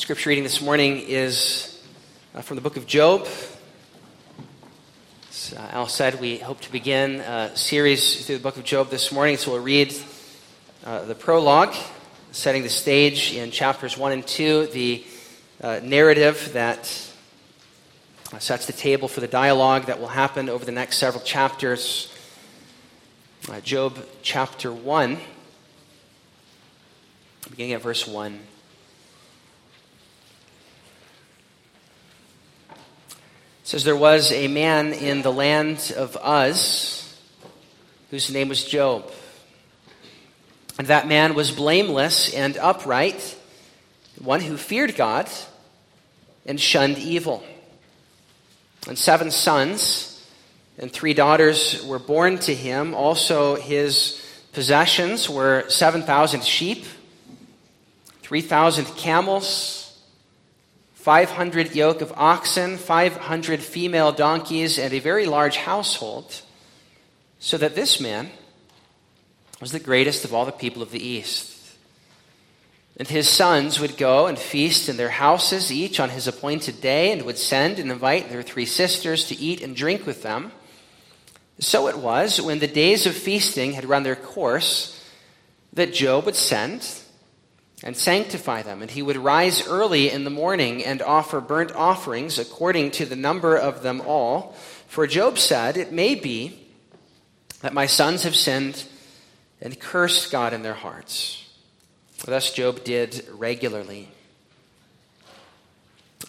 Scripture 0.00 0.30
reading 0.30 0.44
this 0.44 0.62
morning 0.62 1.04
is 1.06 1.78
uh, 2.34 2.40
from 2.40 2.54
the 2.54 2.62
book 2.62 2.78
of 2.78 2.86
Job. 2.86 3.28
As 5.28 5.52
uh, 5.54 5.60
Al 5.72 5.88
said, 5.88 6.18
we 6.22 6.38
hope 6.38 6.58
to 6.62 6.72
begin 6.72 7.20
a 7.20 7.54
series 7.54 8.24
through 8.24 8.38
the 8.38 8.42
book 8.42 8.56
of 8.56 8.64
Job 8.64 8.88
this 8.88 9.12
morning, 9.12 9.36
so 9.36 9.52
we'll 9.52 9.62
read 9.62 9.94
uh, 10.86 11.04
the 11.04 11.14
prologue, 11.14 11.74
setting 12.32 12.62
the 12.62 12.70
stage 12.70 13.34
in 13.34 13.50
chapters 13.50 13.98
1 13.98 14.12
and 14.12 14.26
2, 14.26 14.68
the 14.68 15.04
uh, 15.60 15.80
narrative 15.82 16.48
that 16.54 17.12
uh, 18.32 18.38
sets 18.38 18.64
the 18.64 18.72
table 18.72 19.06
for 19.06 19.20
the 19.20 19.28
dialogue 19.28 19.84
that 19.84 20.00
will 20.00 20.08
happen 20.08 20.48
over 20.48 20.64
the 20.64 20.72
next 20.72 20.96
several 20.96 21.22
chapters. 21.22 22.10
Uh, 23.50 23.60
Job 23.60 23.98
chapter 24.22 24.72
1, 24.72 25.18
beginning 27.50 27.74
at 27.74 27.82
verse 27.82 28.08
1. 28.08 28.40
Says 33.70 33.84
there 33.84 33.94
was 33.94 34.32
a 34.32 34.48
man 34.48 34.92
in 34.92 35.22
the 35.22 35.30
land 35.30 35.92
of 35.96 36.16
Uz 36.26 37.16
whose 38.10 38.28
name 38.28 38.48
was 38.48 38.64
Job. 38.64 39.08
And 40.76 40.88
that 40.88 41.06
man 41.06 41.34
was 41.34 41.52
blameless 41.52 42.34
and 42.34 42.56
upright, 42.56 43.38
one 44.18 44.40
who 44.40 44.56
feared 44.56 44.96
God 44.96 45.30
and 46.44 46.60
shunned 46.60 46.98
evil. 46.98 47.44
And 48.88 48.98
seven 48.98 49.30
sons 49.30 50.20
and 50.76 50.90
three 50.90 51.14
daughters 51.14 51.86
were 51.86 52.00
born 52.00 52.38
to 52.38 52.52
him. 52.52 52.92
Also, 52.92 53.54
his 53.54 54.20
possessions 54.52 55.30
were 55.30 55.64
7,000 55.68 56.42
sheep, 56.42 56.86
3,000 58.22 58.86
camels 58.96 59.79
500 61.00 61.74
yoke 61.74 62.02
of 62.02 62.12
oxen, 62.14 62.76
500 62.76 63.62
female 63.62 64.12
donkeys, 64.12 64.78
and 64.78 64.92
a 64.92 64.98
very 64.98 65.24
large 65.24 65.56
household, 65.56 66.42
so 67.38 67.56
that 67.56 67.74
this 67.74 68.00
man 68.00 68.28
was 69.62 69.72
the 69.72 69.80
greatest 69.80 70.26
of 70.26 70.34
all 70.34 70.44
the 70.44 70.52
people 70.52 70.82
of 70.82 70.90
the 70.90 71.02
East. 71.02 71.56
And 72.98 73.08
his 73.08 73.30
sons 73.30 73.80
would 73.80 73.96
go 73.96 74.26
and 74.26 74.38
feast 74.38 74.90
in 74.90 74.98
their 74.98 75.08
houses, 75.08 75.72
each 75.72 76.00
on 76.00 76.10
his 76.10 76.26
appointed 76.28 76.82
day, 76.82 77.12
and 77.12 77.22
would 77.22 77.38
send 77.38 77.78
and 77.78 77.90
invite 77.90 78.28
their 78.28 78.42
three 78.42 78.66
sisters 78.66 79.24
to 79.28 79.38
eat 79.38 79.62
and 79.62 79.74
drink 79.74 80.04
with 80.04 80.22
them. 80.22 80.52
So 81.60 81.88
it 81.88 81.96
was, 81.96 82.42
when 82.42 82.58
the 82.58 82.66
days 82.66 83.06
of 83.06 83.14
feasting 83.14 83.72
had 83.72 83.86
run 83.86 84.02
their 84.02 84.16
course, 84.16 85.02
that 85.72 85.94
Job 85.94 86.26
would 86.26 86.36
send 86.36 86.86
and 87.82 87.96
sanctify 87.96 88.62
them. 88.62 88.82
And 88.82 88.90
he 88.90 89.02
would 89.02 89.16
rise 89.16 89.66
early 89.66 90.10
in 90.10 90.24
the 90.24 90.30
morning 90.30 90.84
and 90.84 91.00
offer 91.02 91.40
burnt 91.40 91.72
offerings 91.72 92.38
according 92.38 92.90
to 92.92 93.06
the 93.06 93.16
number 93.16 93.56
of 93.56 93.82
them 93.82 94.02
all. 94.06 94.54
For 94.88 95.06
Job 95.06 95.38
said, 95.38 95.76
It 95.76 95.92
may 95.92 96.14
be 96.14 96.58
that 97.62 97.74
my 97.74 97.86
sons 97.86 98.24
have 98.24 98.34
sinned 98.34 98.84
and 99.60 99.78
cursed 99.78 100.30
God 100.30 100.52
in 100.52 100.62
their 100.62 100.74
hearts. 100.74 101.44
Thus 102.24 102.52
Job 102.52 102.84
did 102.84 103.26
regularly. 103.32 104.08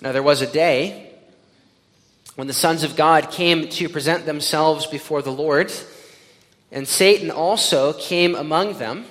Now 0.02 0.12
there 0.12 0.24
was 0.24 0.42
a 0.42 0.52
day 0.52 1.12
when 2.36 2.48
the 2.48 2.54
sons 2.54 2.84
of 2.84 2.96
God 2.96 3.30
came 3.30 3.68
to 3.70 3.90
present 3.90 4.26
themselves 4.26 4.88
before 4.88 5.22
the 5.22 5.32
Lord, 5.32 5.72
and 6.72 6.88
Satan 6.88 7.30
also 7.30 7.94
came 7.94 8.36
among 8.36 8.78
them. 8.80 9.06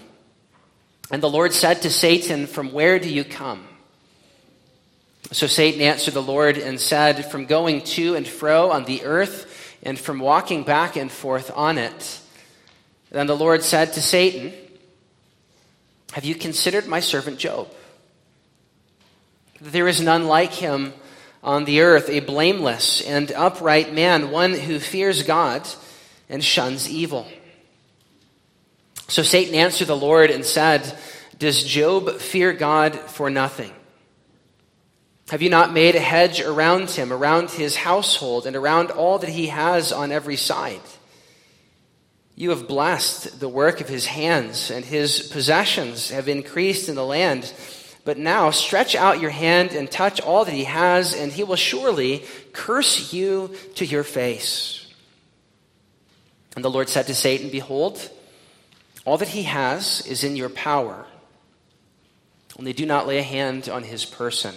And 1.10 1.22
the 1.22 1.30
Lord 1.30 1.52
said 1.52 1.82
to 1.82 1.90
Satan, 1.90 2.46
From 2.46 2.72
where 2.72 2.98
do 2.98 3.08
you 3.12 3.24
come? 3.24 3.66
So 5.32 5.46
Satan 5.46 5.80
answered 5.80 6.14
the 6.14 6.22
Lord 6.22 6.56
and 6.58 6.80
said, 6.80 7.30
From 7.30 7.46
going 7.46 7.82
to 7.82 8.14
and 8.14 8.26
fro 8.26 8.70
on 8.70 8.84
the 8.84 9.04
earth, 9.04 9.78
and 9.82 9.98
from 9.98 10.18
walking 10.18 10.62
back 10.62 10.96
and 10.96 11.10
forth 11.10 11.50
on 11.54 11.78
it. 11.78 12.20
Then 13.10 13.26
the 13.26 13.36
Lord 13.36 13.62
said 13.62 13.92
to 13.94 14.02
Satan, 14.02 14.52
Have 16.12 16.24
you 16.24 16.34
considered 16.34 16.86
my 16.86 17.00
servant 17.00 17.38
Job? 17.38 17.68
There 19.60 19.88
is 19.88 20.00
none 20.00 20.26
like 20.26 20.52
him 20.52 20.92
on 21.42 21.64
the 21.64 21.80
earth, 21.80 22.08
a 22.08 22.20
blameless 22.20 23.02
and 23.02 23.32
upright 23.32 23.92
man, 23.92 24.30
one 24.30 24.54
who 24.54 24.78
fears 24.78 25.22
God 25.22 25.66
and 26.28 26.42
shuns 26.44 26.88
evil. 26.88 27.26
So 29.10 29.24
Satan 29.24 29.56
answered 29.56 29.88
the 29.88 29.96
Lord 29.96 30.30
and 30.30 30.44
said, 30.44 30.96
Does 31.36 31.64
Job 31.64 32.20
fear 32.20 32.52
God 32.52 32.94
for 32.94 33.28
nothing? 33.28 33.72
Have 35.30 35.42
you 35.42 35.50
not 35.50 35.72
made 35.72 35.96
a 35.96 36.00
hedge 36.00 36.40
around 36.40 36.90
him, 36.90 37.12
around 37.12 37.50
his 37.50 37.74
household, 37.74 38.46
and 38.46 38.54
around 38.54 38.92
all 38.92 39.18
that 39.18 39.28
he 39.28 39.48
has 39.48 39.90
on 39.90 40.12
every 40.12 40.36
side? 40.36 40.80
You 42.36 42.50
have 42.50 42.68
blessed 42.68 43.40
the 43.40 43.48
work 43.48 43.80
of 43.80 43.88
his 43.88 44.06
hands, 44.06 44.70
and 44.70 44.84
his 44.84 45.28
possessions 45.28 46.10
have 46.10 46.28
increased 46.28 46.88
in 46.88 46.94
the 46.94 47.04
land. 47.04 47.52
But 48.04 48.16
now 48.16 48.50
stretch 48.50 48.94
out 48.94 49.20
your 49.20 49.30
hand 49.30 49.72
and 49.72 49.90
touch 49.90 50.20
all 50.20 50.44
that 50.44 50.54
he 50.54 50.64
has, 50.64 51.14
and 51.14 51.32
he 51.32 51.42
will 51.42 51.56
surely 51.56 52.22
curse 52.52 53.12
you 53.12 53.56
to 53.74 53.84
your 53.84 54.04
face. 54.04 54.86
And 56.54 56.64
the 56.64 56.70
Lord 56.70 56.88
said 56.88 57.08
to 57.08 57.14
Satan, 57.14 57.50
Behold, 57.50 58.08
all 59.04 59.18
that 59.18 59.28
he 59.28 59.44
has 59.44 60.06
is 60.06 60.24
in 60.24 60.36
your 60.36 60.48
power. 60.48 61.06
Only 62.58 62.72
do 62.72 62.84
not 62.84 63.06
lay 63.06 63.18
a 63.18 63.22
hand 63.22 63.68
on 63.68 63.82
his 63.82 64.04
person. 64.04 64.54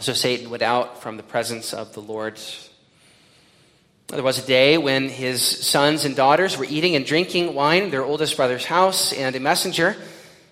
So 0.00 0.12
Satan 0.12 0.50
went 0.50 0.62
out 0.62 1.02
from 1.02 1.16
the 1.16 1.22
presence 1.22 1.72
of 1.72 1.92
the 1.92 2.00
Lord. 2.00 2.40
There 4.08 4.22
was 4.22 4.38
a 4.38 4.46
day 4.46 4.78
when 4.78 5.08
his 5.08 5.42
sons 5.42 6.04
and 6.04 6.16
daughters 6.16 6.56
were 6.56 6.64
eating 6.64 6.96
and 6.96 7.06
drinking 7.06 7.54
wine 7.54 7.84
in 7.84 7.90
their 7.90 8.04
oldest 8.04 8.36
brother's 8.36 8.64
house, 8.64 9.12
and 9.12 9.36
a 9.36 9.40
messenger 9.40 9.96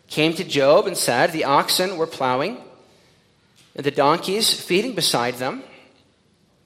came 0.09 0.35
to 0.35 0.45
Job 0.45 0.87
and 0.87 0.97
said, 0.97 1.33
The 1.33 1.45
oxen 1.45 1.97
were 1.97 2.07
plowing, 2.07 2.59
and 3.75 3.85
the 3.85 3.91
donkeys 3.91 4.53
feeding 4.53 4.95
beside 4.95 5.35
them, 5.35 5.63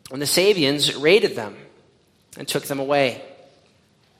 when 0.08 0.20
the 0.20 0.26
Sabeans 0.26 0.96
raided 0.96 1.34
them 1.36 1.56
and 2.36 2.46
took 2.46 2.64
them 2.64 2.78
away. 2.78 3.22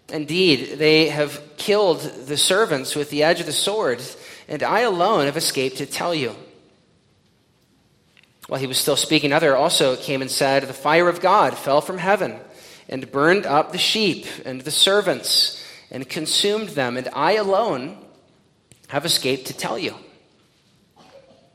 Indeed, 0.09 0.79
they 0.79 1.09
have 1.09 1.43
killed 1.57 2.01
the 2.01 2.37
servants 2.37 2.95
with 2.95 3.11
the 3.11 3.23
edge 3.23 3.41
of 3.41 3.47
the 3.47 3.53
sword, 3.53 4.01
and 4.49 4.63
I 4.63 4.81
alone 4.81 5.27
have 5.27 5.37
escaped 5.37 5.79
to 5.79 5.87
tell 5.87 6.15
you. 6.15 6.37
While 8.47 8.61
he 8.61 8.69
was 8.69 8.79
still 8.79 8.97
speaking, 8.97 9.31
another 9.31 9.57
also 9.57 9.97
came 9.97 10.23
and 10.23 10.31
said, 10.31 10.63
The 10.63 10.73
fire 10.73 11.09
of 11.09 11.21
God 11.21 11.59
fell 11.59 11.81
from 11.81 11.99
heaven 11.99 12.39
and 12.89 13.11
burned 13.11 13.47
up 13.47 13.73
the 13.73 13.79
sheep 13.79 14.27
and 14.45 14.61
the 14.61 14.71
servants 14.71 15.65
and 15.91 16.09
consumed 16.09 16.71
them, 16.71 16.97
and 16.97 17.09
I 17.13 17.33
alone 17.33 17.99
have 18.89 19.05
escaped 19.05 19.49
to 19.49 19.57
tell 19.57 19.79
you. 19.79 19.97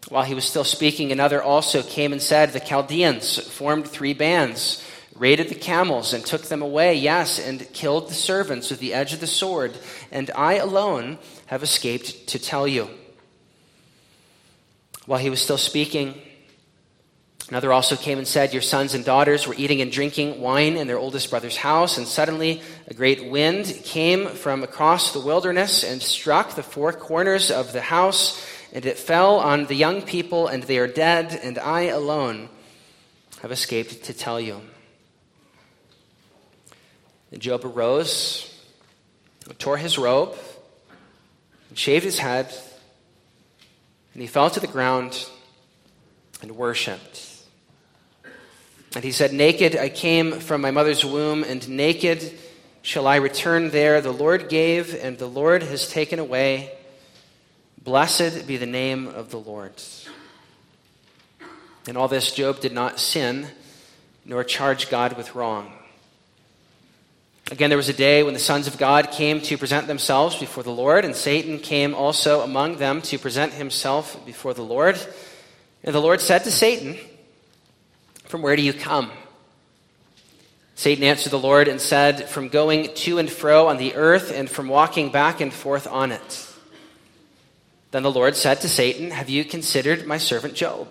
While 0.10 0.24
he 0.24 0.34
was 0.34 0.44
still 0.44 0.66
speaking, 0.66 1.14
another 1.14 1.42
also 1.42 1.84
came 1.84 2.12
and 2.12 2.22
said, 2.22 2.52
The 2.52 2.60
Chaldeans 2.60 3.40
formed 3.50 3.88
three 3.88 4.14
bands 4.14 4.84
raided 5.22 5.50
the 5.50 5.56
camels 5.56 6.14
and 6.14 6.26
took 6.26 6.42
them 6.46 6.64
away, 6.64 6.96
yes, 6.96 7.38
and 7.38 7.72
killed 7.74 8.10
the 8.10 8.14
servants 8.14 8.72
with 8.72 8.80
the 8.80 8.92
edge 8.92 9.14
of 9.14 9.20
the 9.20 9.28
sword, 9.28 9.78
and 10.12 10.32
I 10.32 10.56
alone 10.56 11.20
have 11.46 11.62
escaped 11.62 12.26
to 12.30 12.40
tell 12.40 12.68
you. 12.68 12.90
While 15.06 15.20
he 15.20 15.30
was 15.30 15.40
still 15.40 15.60
speaking, 15.60 16.20
another 17.50 17.72
also 17.72 17.96
came 17.96 18.18
and 18.18 18.28
said, 18.28 18.52
Your 18.52 18.64
sons 18.64 18.96
and 18.96 19.06
daughters 19.06 19.46
were 19.46 19.54
eating 19.56 19.80
and 19.82 19.92
drinking 19.92 20.42
wine 20.42 20.76
in 20.76 20.88
their 20.88 20.98
oldest 20.98 21.30
brother's 21.30 21.58
house, 21.58 22.00
and 22.00 22.08
suddenly 22.08 22.64
a 22.88 22.96
great 22.96 23.30
wind 23.30 23.80
came 23.84 24.26
from 24.26 24.64
across 24.64 25.14
the 25.14 25.20
wilderness 25.20 25.84
and 25.84 26.02
struck 26.02 26.56
the 26.56 26.64
four 26.64 26.94
corners 26.94 27.52
of 27.52 27.74
the 27.74 27.82
house, 27.82 28.44
and 28.74 28.88
it 28.88 28.98
fell 28.98 29.36
on 29.36 29.68
the 29.68 29.76
young 29.76 30.02
people, 30.02 30.48
and 30.48 30.64
they 30.64 30.80
are 30.80 30.88
dead, 30.88 31.40
and 31.44 31.60
I 31.60 31.82
alone 31.94 32.50
have 33.44 33.52
escaped 33.52 34.06
to 34.06 34.16
tell 34.16 34.42
you. 34.42 34.62
And 37.32 37.42
Job 37.42 37.64
arose, 37.66 38.54
tore 39.58 39.78
his 39.78 39.98
robe, 39.98 40.36
and 41.70 41.78
shaved 41.78 42.04
his 42.04 42.20
head, 42.20 42.54
and 44.14 44.22
he 44.22 44.28
fell 44.28 44.50
to 44.50 44.60
the 44.60 44.68
ground 44.68 45.28
and 46.42 46.52
worshiped. 46.52 47.28
And 48.94 49.04
he 49.04 49.12
said, 49.12 49.32
Naked 49.32 49.78
I 49.78 49.88
came 49.88 50.40
from 50.40 50.60
my 50.60 50.72
mother's 50.72 51.06
womb, 51.06 51.44
and 51.44 51.68
naked 51.70 52.38
shall 52.82 53.08
I 53.08 53.18
return 53.18 53.70
there. 53.70 54.02
The 54.02 54.12
Lord 54.12 54.50
gave, 54.50 54.94
and 55.02 55.18
the 55.18 55.28
Lord 55.28 55.64
has 55.64 55.90
taken 55.90 56.20
away. 56.20 56.72
Blessed 57.82 58.46
be 58.46 58.58
the 58.58 58.66
name 58.66 59.08
of 59.08 59.32
the 59.32 59.40
Lord. 59.40 59.74
In 61.88 61.96
all 61.96 62.08
this, 62.08 62.32
Job 62.34 62.60
did 62.60 62.74
not 62.74 63.00
sin, 63.00 63.48
nor 64.26 64.44
charge 64.44 64.90
God 64.90 65.16
with 65.16 65.36
wrong. 65.36 65.72
Again, 67.52 67.70
there 67.70 67.76
was 67.76 67.90
a 67.90 67.94
day 67.94 68.24
when 68.24 68.34
the 68.34 68.40
sons 68.40 68.66
of 68.68 68.78
God 68.78 69.12
came 69.12 69.42
to 69.42 69.58
present 69.58 69.86
themselves 69.86 70.38
before 70.38 70.64
the 70.64 70.72
Lord, 70.72 71.04
and 71.04 71.14
Satan 71.14 71.60
came 71.60 71.94
also 71.94 72.40
among 72.40 72.78
them 72.78 73.02
to 73.04 73.20
present 73.20 73.52
himself 73.52 74.26
before 74.26 74.54
the 74.54 74.62
Lord. 74.62 74.98
And 75.84 75.94
the 75.94 76.00
Lord 76.00 76.22
said 76.22 76.46
to 76.46 76.52
Satan, 76.52 76.96
From 78.24 78.42
where 78.42 78.56
do 78.56 78.62
you 78.62 78.72
come? 78.72 79.12
Satan 80.76 81.04
answered 81.04 81.32
the 81.32 81.40
Lord 81.40 81.68
and 81.68 81.82
said, 81.82 82.30
From 82.30 82.48
going 82.48 82.94
to 82.94 83.18
and 83.18 83.30
fro 83.30 83.68
on 83.68 83.76
the 83.76 83.96
earth 83.96 84.32
and 84.34 84.50
from 84.50 84.70
walking 84.70 85.12
back 85.12 85.42
and 85.42 85.52
forth 85.52 85.88
on 85.88 86.14
it. 86.14 86.48
Then 87.92 88.04
the 88.04 88.12
Lord 88.12 88.38
said 88.38 88.62
to 88.62 88.70
Satan, 88.70 89.12
Have 89.12 89.30
you 89.30 89.44
considered 89.44 90.08
my 90.08 90.20
servant 90.20 90.54
Job? 90.54 90.88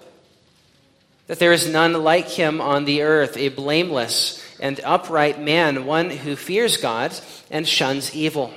That 1.31 1.39
there 1.39 1.53
is 1.53 1.69
none 1.69 1.93
like 1.93 2.27
him 2.27 2.61
on 2.61 2.87
the 2.87 3.03
earth, 3.03 3.37
a 3.37 3.51
blameless 3.51 4.45
and 4.59 4.81
upright 4.83 5.41
man, 5.41 5.85
one 5.85 6.11
who 6.11 6.35
fears 6.35 6.77
God 6.77 7.15
and 7.53 7.69
shuns 7.69 8.17
evil. 8.17 8.53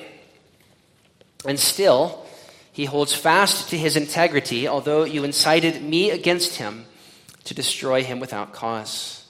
And 1.46 1.60
still, 1.60 2.26
he 2.72 2.86
holds 2.86 3.14
fast 3.14 3.70
to 3.70 3.78
his 3.78 3.96
integrity, 3.96 4.68
although 4.68 5.04
you 5.04 5.24
incited 5.24 5.84
me 5.84 6.10
against 6.10 6.56
him 6.56 6.86
to 7.44 7.54
destroy 7.54 8.02
him 8.02 8.20
without 8.20 8.54
cause. 8.54 9.24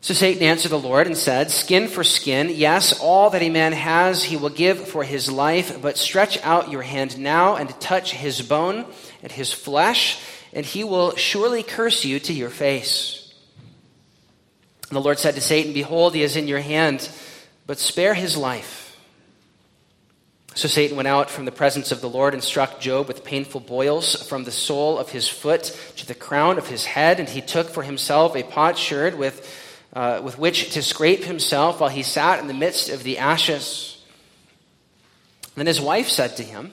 So 0.00 0.14
Satan 0.14 0.44
answered 0.44 0.68
the 0.68 0.78
Lord 0.78 1.08
and 1.08 1.16
said, 1.16 1.50
Skin 1.50 1.88
for 1.88 2.04
skin, 2.04 2.48
yes, 2.54 3.00
all 3.00 3.30
that 3.30 3.42
a 3.42 3.50
man 3.50 3.72
has 3.72 4.22
he 4.22 4.36
will 4.36 4.50
give 4.50 4.86
for 4.86 5.02
his 5.02 5.32
life, 5.32 5.82
but 5.82 5.98
stretch 5.98 6.40
out 6.44 6.70
your 6.70 6.82
hand 6.82 7.18
now 7.18 7.56
and 7.56 7.68
touch 7.80 8.12
his 8.12 8.40
bone 8.40 8.86
and 9.20 9.32
his 9.32 9.52
flesh, 9.52 10.22
and 10.52 10.64
he 10.64 10.84
will 10.84 11.14
surely 11.16 11.62
curse 11.62 12.04
you 12.04 12.18
to 12.20 12.32
your 12.32 12.50
face. 12.50 13.32
And 14.88 14.96
the 14.96 15.02
Lord 15.02 15.18
said 15.18 15.34
to 15.34 15.40
Satan, 15.40 15.72
Behold, 15.72 16.14
he 16.14 16.22
is 16.22 16.36
in 16.36 16.48
your 16.48 16.60
hand, 16.60 17.08
but 17.66 17.78
spare 17.78 18.14
his 18.14 18.36
life. 18.36 18.96
So 20.54 20.66
Satan 20.66 20.96
went 20.96 21.06
out 21.06 21.30
from 21.30 21.44
the 21.44 21.52
presence 21.52 21.92
of 21.92 22.00
the 22.00 22.08
Lord 22.08 22.34
and 22.34 22.42
struck 22.42 22.80
Job 22.80 23.06
with 23.06 23.22
painful 23.22 23.60
boils 23.60 24.26
from 24.28 24.44
the 24.44 24.50
sole 24.50 24.98
of 24.98 25.10
his 25.10 25.28
foot 25.28 25.64
to 25.96 26.06
the 26.06 26.14
crown 26.14 26.58
of 26.58 26.66
his 26.66 26.84
head, 26.84 27.20
and 27.20 27.28
he 27.28 27.40
took 27.40 27.68
for 27.68 27.82
himself 27.82 28.34
a 28.34 28.42
potsherd 28.42 29.16
with, 29.16 29.46
uh, 29.92 30.20
with 30.24 30.38
which 30.38 30.72
to 30.72 30.82
scrape 30.82 31.22
himself 31.22 31.80
while 31.80 31.90
he 31.90 32.02
sat 32.02 32.40
in 32.40 32.48
the 32.48 32.54
midst 32.54 32.88
of 32.88 33.04
the 33.04 33.18
ashes. 33.18 34.04
Then 35.54 35.66
his 35.66 35.80
wife 35.80 36.08
said 36.08 36.36
to 36.38 36.42
him, 36.42 36.72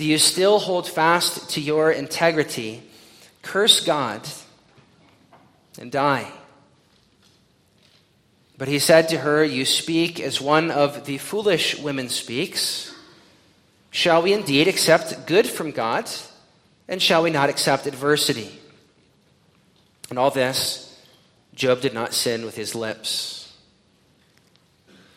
Do 0.00 0.06
you 0.06 0.16
still 0.16 0.58
hold 0.58 0.88
fast 0.88 1.50
to 1.50 1.60
your 1.60 1.90
integrity? 1.90 2.82
Curse 3.42 3.84
God 3.84 4.26
and 5.78 5.92
die. 5.92 6.26
But 8.56 8.68
he 8.68 8.78
said 8.78 9.10
to 9.10 9.18
her, 9.18 9.44
You 9.44 9.66
speak 9.66 10.18
as 10.18 10.40
one 10.40 10.70
of 10.70 11.04
the 11.04 11.18
foolish 11.18 11.78
women 11.78 12.08
speaks. 12.08 12.94
Shall 13.90 14.22
we 14.22 14.32
indeed 14.32 14.68
accept 14.68 15.26
good 15.26 15.46
from 15.46 15.70
God, 15.70 16.08
and 16.88 17.02
shall 17.02 17.22
we 17.22 17.28
not 17.28 17.50
accept 17.50 17.86
adversity? 17.86 18.58
And 20.08 20.18
all 20.18 20.30
this, 20.30 20.98
Job 21.54 21.82
did 21.82 21.92
not 21.92 22.14
sin 22.14 22.46
with 22.46 22.56
his 22.56 22.74
lips. 22.74 23.39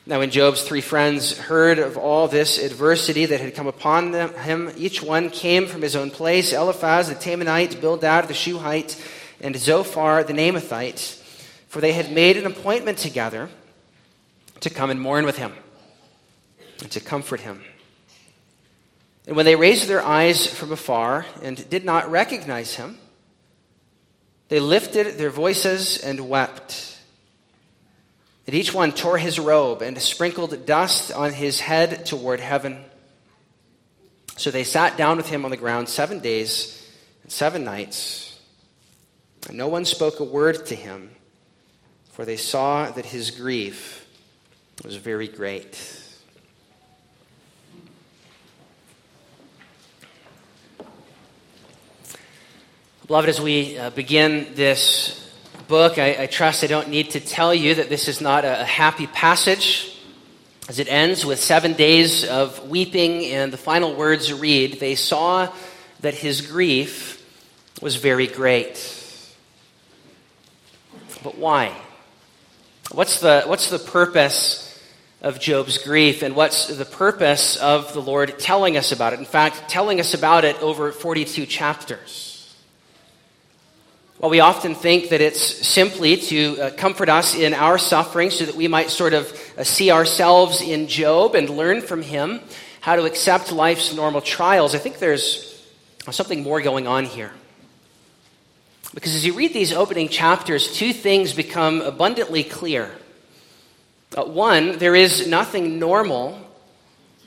Now, 0.05 0.19
when 0.19 0.31
Job's 0.31 0.63
three 0.63 0.81
friends 0.81 1.37
heard 1.37 1.79
of 1.79 1.97
all 1.97 2.27
this 2.27 2.57
adversity 2.57 3.25
that 3.25 3.39
had 3.39 3.55
come 3.55 3.67
upon 3.67 4.11
them, 4.11 4.33
him, 4.33 4.71
each 4.77 5.01
one 5.01 5.29
came 5.29 5.65
from 5.65 5.81
his 5.81 5.95
own 5.95 6.11
place 6.11 6.51
Eliphaz 6.51 7.07
the 7.07 7.15
Temanite, 7.15 7.79
Bildad 7.79 8.27
the 8.27 8.33
Shuhite, 8.33 9.01
and 9.39 9.55
Zophar 9.55 10.23
the 10.23 10.33
Naamathite 10.33 11.21
for 11.73 11.81
they 11.81 11.93
had 11.93 12.11
made 12.11 12.37
an 12.37 12.45
appointment 12.45 12.99
together 12.99 13.49
to 14.59 14.69
come 14.69 14.91
and 14.91 15.01
mourn 15.01 15.25
with 15.25 15.37
him 15.37 15.51
and 16.83 16.91
to 16.91 16.99
comfort 16.99 17.39
him. 17.39 17.63
And 19.25 19.35
when 19.35 19.45
they 19.45 19.55
raised 19.55 19.87
their 19.87 20.03
eyes 20.03 20.45
from 20.45 20.71
afar 20.71 21.25
and 21.41 21.67
did 21.71 21.83
not 21.83 22.11
recognize 22.11 22.75
him, 22.75 22.99
they 24.49 24.59
lifted 24.59 25.17
their 25.17 25.31
voices 25.31 25.97
and 25.97 26.29
wept. 26.29 26.92
And 28.45 28.55
each 28.55 28.73
one 28.73 28.91
tore 28.91 29.17
his 29.17 29.39
robe 29.39 29.81
and 29.81 29.99
sprinkled 30.01 30.65
dust 30.65 31.11
on 31.11 31.31
his 31.31 31.59
head 31.59 32.05
toward 32.05 32.39
heaven. 32.39 32.83
So 34.35 34.51
they 34.51 34.63
sat 34.63 34.97
down 34.97 35.17
with 35.17 35.29
him 35.29 35.45
on 35.45 35.51
the 35.51 35.57
ground 35.57 35.87
seven 35.87 36.19
days 36.19 36.87
and 37.23 37.31
seven 37.31 37.63
nights. 37.63 38.39
And 39.47 39.57
no 39.57 39.67
one 39.67 39.85
spoke 39.85 40.19
a 40.19 40.23
word 40.23 40.65
to 40.67 40.75
him 40.75 41.09
for 42.13 42.25
they 42.25 42.37
saw 42.37 42.91
that 42.91 43.07
his 43.07 43.31
grief 43.31 44.07
was 44.83 44.97
very 44.97 45.27
great. 45.27 45.99
Beloved, 53.07 53.29
as 53.29 53.41
we 53.41 53.79
uh, 53.79 53.89
begin 53.89 54.53
this 54.53 55.22
book, 55.67 55.97
I, 55.97 56.23
I, 56.23 56.25
trust 56.27 56.63
I 56.63 56.67
don't 56.67 56.89
need 56.89 57.11
to 57.11 57.19
tell 57.19 57.53
you 57.53 57.75
that 57.75 57.89
this 57.89 58.07
is 58.07 58.21
not 58.21 58.45
a, 58.45 58.61
a 58.61 58.65
happy 58.65 59.07
passage. 59.07 59.89
As 60.69 60.79
it 60.79 60.87
ends 60.89 61.25
with 61.25 61.39
seven 61.39 61.73
days 61.73 62.23
of 62.25 62.69
weeping, 62.69 63.25
and 63.25 63.51
the 63.51 63.57
final 63.57 63.95
words 63.95 64.31
read, 64.31 64.79
They 64.79 64.95
saw 64.95 65.53
that 65.99 66.13
his 66.13 66.41
grief 66.41 67.21
was 67.81 67.97
very 67.97 68.27
great. 68.27 68.77
But 71.23 71.37
why? 71.37 71.75
What's 72.91 73.19
the, 73.19 73.43
what's 73.45 73.69
the 73.69 73.79
purpose 73.79 74.69
of 75.21 75.39
Job's 75.39 75.77
grief, 75.77 76.21
and 76.21 76.35
what's 76.35 76.67
the 76.67 76.85
purpose 76.85 77.55
of 77.55 77.93
the 77.93 78.01
Lord 78.01 78.37
telling 78.39 78.77
us 78.77 78.91
about 78.91 79.13
it? 79.13 79.19
In 79.19 79.25
fact, 79.25 79.69
telling 79.69 79.99
us 79.99 80.13
about 80.13 80.43
it 80.45 80.61
over 80.61 80.91
42 80.91 81.45
chapters. 81.45 82.32
Well, 84.23 84.29
we 84.29 84.39
often 84.39 84.73
think 84.73 85.09
that 85.09 85.19
it's 85.19 85.41
simply 85.41 86.15
to 86.15 86.57
uh, 86.57 86.71
comfort 86.77 87.09
us 87.09 87.35
in 87.35 87.53
our 87.53 87.77
suffering 87.77 88.29
so 88.29 88.45
that 88.45 88.55
we 88.55 88.69
might 88.69 88.89
sort 88.89 89.13
of 89.13 89.29
uh, 89.57 89.65
see 89.65 89.91
ourselves 89.91 90.61
in 90.61 90.87
Job 90.87 91.35
and 91.35 91.49
learn 91.49 91.81
from 91.81 92.01
him 92.01 92.39
how 92.79 92.95
to 92.95 93.03
accept 93.03 93.51
life's 93.51 93.93
normal 93.93 94.21
trials. 94.21 94.75
I 94.75 94.77
think 94.77 94.99
there's 94.99 95.61
something 96.09 96.41
more 96.41 96.61
going 96.61 96.87
on 96.87 97.03
here. 97.03 97.33
Because 98.93 99.13
as 99.13 99.25
you 99.25 99.33
read 99.33 99.51
these 99.51 99.73
opening 99.73 100.07
chapters, 100.07 100.73
two 100.73 100.93
things 100.93 101.33
become 101.33 101.81
abundantly 101.81 102.45
clear. 102.45 102.89
Uh, 104.15 104.23
one, 104.23 104.77
there 104.77 104.95
is 104.95 105.27
nothing 105.27 105.79
normal 105.79 106.39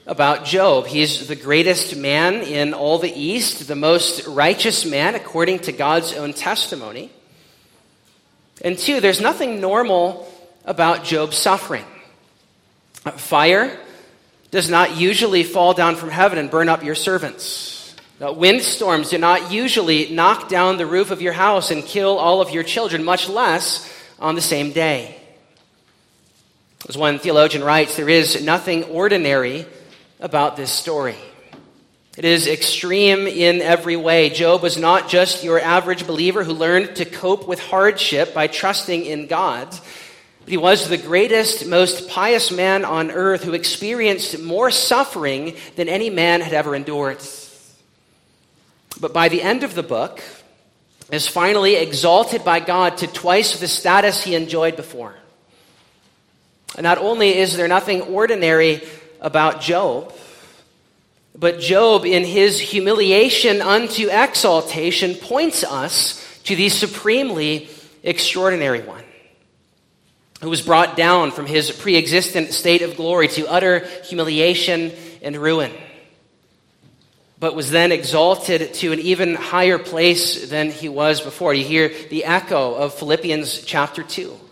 about 0.06 0.44
Job. 0.44 0.86
He's 0.86 1.26
the 1.26 1.34
greatest 1.34 1.96
man 1.96 2.42
in 2.42 2.74
all 2.74 2.98
the 2.98 3.12
East, 3.12 3.66
the 3.66 3.74
most 3.74 4.26
righteous 4.26 4.84
man 4.84 5.14
according 5.14 5.60
to 5.60 5.72
God's 5.72 6.12
own 6.12 6.32
testimony. 6.32 7.10
And 8.62 8.78
two, 8.78 9.00
there's 9.00 9.20
nothing 9.20 9.60
normal 9.60 10.32
about 10.64 11.04
Job's 11.04 11.36
suffering. 11.36 11.84
Fire 13.16 13.78
does 14.50 14.70
not 14.70 14.96
usually 14.96 15.42
fall 15.42 15.74
down 15.74 15.96
from 15.96 16.10
heaven 16.10 16.38
and 16.38 16.50
burn 16.50 16.68
up 16.68 16.84
your 16.84 16.94
servants. 16.94 17.94
Windstorms 18.18 19.10
do 19.10 19.18
not 19.18 19.52
usually 19.52 20.08
knock 20.10 20.48
down 20.48 20.78
the 20.78 20.86
roof 20.86 21.10
of 21.10 21.20
your 21.20 21.34
house 21.34 21.70
and 21.70 21.84
kill 21.84 22.16
all 22.16 22.40
of 22.40 22.50
your 22.50 22.62
children, 22.62 23.04
much 23.04 23.28
less 23.28 23.92
on 24.18 24.34
the 24.34 24.40
same 24.40 24.72
day. 24.72 25.20
As 26.88 26.96
one 26.96 27.18
theologian 27.18 27.62
writes, 27.62 27.96
there 27.96 28.08
is 28.08 28.42
nothing 28.42 28.84
ordinary 28.84 29.66
about 30.20 30.56
this 30.56 30.70
story. 30.70 31.16
It 32.16 32.24
is 32.24 32.46
extreme 32.46 33.26
in 33.26 33.60
every 33.60 33.96
way. 33.96 34.30
Job 34.30 34.62
was 34.62 34.78
not 34.78 35.08
just 35.08 35.44
your 35.44 35.60
average 35.60 36.06
believer 36.06 36.44
who 36.44 36.54
learned 36.54 36.96
to 36.96 37.04
cope 37.04 37.46
with 37.46 37.60
hardship 37.60 38.32
by 38.32 38.46
trusting 38.46 39.04
in 39.04 39.26
God, 39.26 39.68
but 40.40 40.48
he 40.48 40.56
was 40.56 40.88
the 40.88 40.96
greatest, 40.96 41.66
most 41.66 42.08
pious 42.08 42.50
man 42.50 42.84
on 42.84 43.10
earth 43.10 43.44
who 43.44 43.52
experienced 43.52 44.40
more 44.40 44.70
suffering 44.70 45.56
than 45.74 45.88
any 45.88 46.08
man 46.08 46.40
had 46.40 46.54
ever 46.54 46.74
endured. 46.74 47.18
But 48.98 49.12
by 49.12 49.28
the 49.28 49.42
end 49.42 49.62
of 49.62 49.74
the 49.74 49.82
book, 49.82 50.22
is 51.10 51.28
finally 51.28 51.76
exalted 51.76 52.44
by 52.44 52.60
God 52.60 52.98
to 52.98 53.06
twice 53.06 53.60
the 53.60 53.68
status 53.68 54.24
he 54.24 54.34
enjoyed 54.34 54.76
before. 54.76 55.14
And 56.74 56.82
not 56.82 56.98
only 56.98 57.36
is 57.36 57.56
there 57.56 57.68
nothing 57.68 58.02
ordinary 58.02 58.82
about 59.26 59.60
Job, 59.60 60.14
but 61.36 61.58
Job, 61.58 62.06
in 62.06 62.24
his 62.24 62.60
humiliation 62.60 63.60
unto 63.60 64.08
exaltation, 64.08 65.16
points 65.16 65.64
us 65.64 66.22
to 66.44 66.54
the 66.54 66.68
supremely 66.68 67.68
extraordinary 68.04 68.82
one 68.82 69.02
who 70.40 70.48
was 70.48 70.62
brought 70.62 70.96
down 70.96 71.32
from 71.32 71.46
his 71.46 71.72
pre 71.72 71.96
existent 71.96 72.52
state 72.52 72.82
of 72.82 72.96
glory 72.96 73.26
to 73.26 73.50
utter 73.50 73.80
humiliation 74.04 74.92
and 75.22 75.36
ruin 75.36 75.72
but 77.38 77.54
was 77.54 77.70
then 77.70 77.92
exalted 77.92 78.72
to 78.74 78.92
an 78.92 78.98
even 78.98 79.34
higher 79.34 79.78
place 79.78 80.48
than 80.48 80.70
he 80.70 80.88
was 80.88 81.20
before. 81.20 81.52
You 81.52 81.64
hear 81.64 81.92
the 82.08 82.24
echo 82.24 82.74
of 82.74 82.94
Philippians 82.94 83.62
chapter 83.62 84.02
2. 84.02 84.45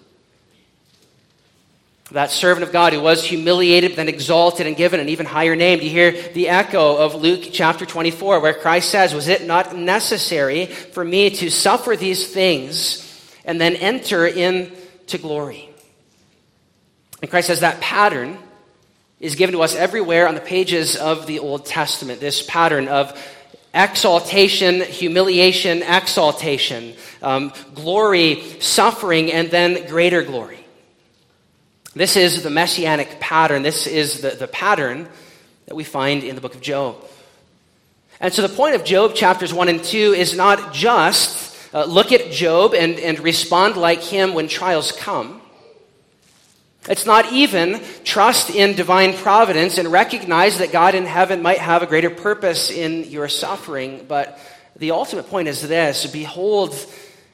That 2.10 2.30
servant 2.30 2.66
of 2.66 2.72
God 2.72 2.92
who 2.92 3.00
was 3.00 3.24
humiliated, 3.24 3.96
then 3.96 4.08
exalted, 4.08 4.66
and 4.66 4.76
given 4.76 5.00
an 5.00 5.08
even 5.08 5.24
higher 5.24 5.56
name. 5.56 5.78
Do 5.78 5.84
you 5.84 5.90
hear 5.90 6.12
the 6.12 6.48
echo 6.48 6.96
of 6.96 7.14
Luke 7.14 7.48
chapter 7.50 7.86
24, 7.86 8.40
where 8.40 8.52
Christ 8.52 8.90
says, 8.90 9.14
Was 9.14 9.28
it 9.28 9.46
not 9.46 9.74
necessary 9.74 10.66
for 10.66 11.04
me 11.04 11.30
to 11.30 11.50
suffer 11.50 11.96
these 11.96 12.32
things 12.32 13.00
and 13.44 13.58
then 13.60 13.74
enter 13.76 14.26
into 14.26 15.16
glory? 15.16 15.70
And 17.22 17.30
Christ 17.30 17.46
says 17.46 17.60
that 17.60 17.80
pattern 17.80 18.36
is 19.18 19.34
given 19.34 19.54
to 19.54 19.62
us 19.62 19.74
everywhere 19.74 20.28
on 20.28 20.34
the 20.34 20.42
pages 20.42 20.96
of 20.96 21.26
the 21.26 21.38
Old 21.38 21.64
Testament. 21.64 22.20
This 22.20 22.42
pattern 22.42 22.86
of 22.88 23.18
exaltation, 23.72 24.82
humiliation, 24.82 25.82
exaltation, 25.82 26.92
um, 27.22 27.50
glory, 27.74 28.42
suffering, 28.60 29.32
and 29.32 29.50
then 29.50 29.88
greater 29.88 30.22
glory. 30.22 30.63
This 31.94 32.16
is 32.16 32.42
the 32.42 32.50
messianic 32.50 33.20
pattern. 33.20 33.62
This 33.62 33.86
is 33.86 34.20
the, 34.20 34.30
the 34.30 34.48
pattern 34.48 35.08
that 35.66 35.76
we 35.76 35.84
find 35.84 36.24
in 36.24 36.34
the 36.34 36.40
book 36.40 36.54
of 36.54 36.60
Job. 36.60 36.96
And 38.20 38.32
so 38.32 38.42
the 38.42 38.54
point 38.54 38.74
of 38.74 38.84
Job 38.84 39.14
chapters 39.14 39.54
1 39.54 39.68
and 39.68 39.82
2 39.82 40.12
is 40.12 40.36
not 40.36 40.72
just 40.72 41.56
uh, 41.72 41.84
look 41.84 42.12
at 42.12 42.32
Job 42.32 42.74
and, 42.74 42.98
and 42.98 43.18
respond 43.20 43.76
like 43.76 44.00
him 44.00 44.34
when 44.34 44.48
trials 44.48 44.92
come. 44.92 45.40
It's 46.88 47.06
not 47.06 47.32
even 47.32 47.80
trust 48.04 48.50
in 48.50 48.74
divine 48.74 49.14
providence 49.14 49.78
and 49.78 49.90
recognize 49.90 50.58
that 50.58 50.70
God 50.70 50.94
in 50.94 51.06
heaven 51.06 51.42
might 51.42 51.58
have 51.58 51.82
a 51.82 51.86
greater 51.86 52.10
purpose 52.10 52.70
in 52.70 53.04
your 53.04 53.28
suffering. 53.28 54.04
But 54.06 54.38
the 54.76 54.90
ultimate 54.90 55.28
point 55.28 55.48
is 55.48 55.66
this 55.66 56.06
Behold 56.06 56.74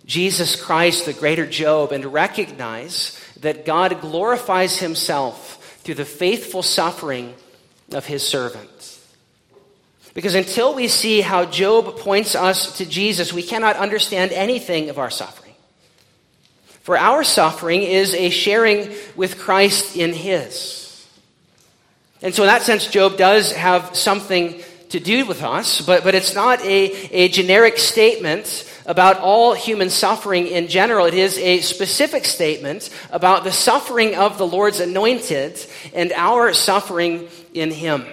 Jesus 0.06 0.60
Christ, 0.60 1.06
the 1.06 1.12
greater 1.12 1.46
Job, 1.46 1.92
and 1.92 2.04
recognize 2.12 3.19
that 3.40 3.64
God 3.64 4.00
glorifies 4.00 4.78
himself 4.78 5.78
through 5.82 5.94
the 5.94 6.04
faithful 6.04 6.62
suffering 6.62 7.34
of 7.92 8.06
his 8.06 8.26
servants. 8.26 8.98
Because 10.14 10.34
until 10.34 10.74
we 10.74 10.88
see 10.88 11.20
how 11.20 11.44
Job 11.44 11.96
points 11.98 12.34
us 12.34 12.78
to 12.78 12.86
Jesus, 12.86 13.32
we 13.32 13.42
cannot 13.42 13.76
understand 13.76 14.32
anything 14.32 14.90
of 14.90 14.98
our 14.98 15.10
suffering. 15.10 15.54
For 16.82 16.98
our 16.98 17.22
suffering 17.22 17.82
is 17.82 18.14
a 18.14 18.30
sharing 18.30 18.92
with 19.14 19.38
Christ 19.38 19.96
in 19.96 20.12
his. 20.12 21.06
And 22.22 22.34
so, 22.34 22.42
in 22.42 22.48
that 22.48 22.62
sense, 22.62 22.86
Job 22.88 23.16
does 23.16 23.52
have 23.52 23.96
something 23.96 24.62
to 24.90 25.00
do 25.00 25.24
with 25.24 25.42
us, 25.42 25.80
but, 25.80 26.04
but 26.04 26.14
it's 26.14 26.34
not 26.34 26.60
a, 26.62 26.92
a 27.12 27.28
generic 27.28 27.78
statement 27.78 28.70
about 28.86 29.18
all 29.18 29.54
human 29.54 29.88
suffering 29.88 30.46
in 30.46 30.68
general. 30.68 31.06
It 31.06 31.14
is 31.14 31.38
a 31.38 31.60
specific 31.60 32.24
statement 32.24 32.90
about 33.10 33.44
the 33.44 33.52
suffering 33.52 34.16
of 34.16 34.36
the 34.36 34.46
Lord's 34.46 34.80
anointed 34.80 35.64
and 35.94 36.12
our 36.12 36.52
suffering 36.52 37.28
in 37.54 37.70
Him. 37.70 38.04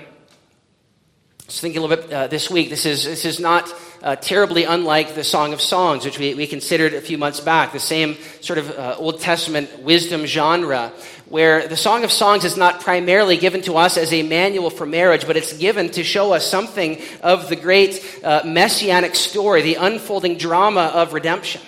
Just 1.48 1.62
thinking 1.62 1.80
a 1.80 1.86
little 1.86 1.98
bit 1.98 2.14
uh, 2.14 2.28
this 2.28 2.52
week, 2.52 2.70
this 2.70 2.86
is, 2.86 3.06
this 3.06 3.26
is 3.26 3.40
not 3.40 3.74
uh, 4.04 4.16
terribly 4.16 4.66
unlike 4.66 5.16
the 5.16 5.24
Song 5.24 5.54
of 5.54 5.62
Songs, 5.62 6.06
which 6.06 6.20
we, 6.20 6.36
we 6.36 6.46
considered 6.46 6.94
a 6.94 7.02
few 7.02 7.18
months 7.18 7.40
back, 7.40 7.74
the 7.74 7.80
same 7.80 8.18
sort 8.42 8.60
of 8.60 8.70
uh, 8.78 8.96
Old 8.98 9.20
Testament 9.20 9.80
wisdom 9.80 10.26
genre, 10.26 10.92
where 11.30 11.68
the 11.68 11.76
Song 11.76 12.04
of 12.04 12.12
Songs 12.12 12.46
is 12.46 12.56
not 12.56 12.82
primarily 12.82 13.38
given 13.38 13.62
to 13.64 13.78
us 13.78 13.98
as 13.98 14.14
a 14.14 14.24
manual 14.24 14.70
for 14.70 14.86
marriage, 14.86 15.28
but 15.28 15.36
it's 15.36 15.58
given 15.58 15.90
to 15.92 16.04
show 16.04 16.34
us 16.34 16.50
something 16.50 17.02
of 17.22 17.50
the 17.50 17.56
great 17.56 18.22
uh, 18.24 18.42
messianic 18.46 19.16
story, 19.16 19.62
the 19.62 19.76
unfolding 19.76 20.38
drama 20.38 20.92
of 20.94 21.14
redemption. 21.14 21.62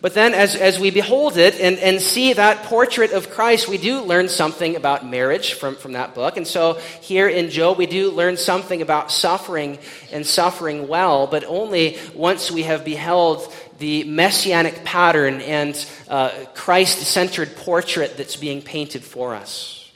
But 0.00 0.14
then, 0.14 0.32
as, 0.32 0.54
as 0.54 0.78
we 0.78 0.90
behold 0.92 1.36
it 1.36 1.58
and, 1.60 1.76
and 1.78 2.00
see 2.00 2.32
that 2.32 2.64
portrait 2.64 3.10
of 3.10 3.30
Christ, 3.30 3.68
we 3.68 3.78
do 3.78 4.00
learn 4.00 4.28
something 4.28 4.76
about 4.76 5.04
marriage 5.04 5.54
from, 5.54 5.74
from 5.74 5.92
that 5.92 6.14
book. 6.14 6.36
And 6.36 6.46
so, 6.46 6.74
here 7.00 7.28
in 7.28 7.50
Job, 7.50 7.78
we 7.78 7.86
do 7.86 8.12
learn 8.12 8.36
something 8.36 8.80
about 8.80 9.10
suffering 9.10 9.78
and 10.12 10.24
suffering 10.24 10.86
well, 10.86 11.26
but 11.26 11.42
only 11.44 11.98
once 12.14 12.48
we 12.48 12.62
have 12.62 12.84
beheld 12.84 13.52
the 13.78 14.04
messianic 14.04 14.84
pattern 14.84 15.40
and 15.40 15.86
uh, 16.08 16.30
Christ 16.54 16.98
centered 16.98 17.56
portrait 17.56 18.16
that's 18.16 18.36
being 18.36 18.62
painted 18.62 19.04
for 19.04 19.34
us. 19.34 19.90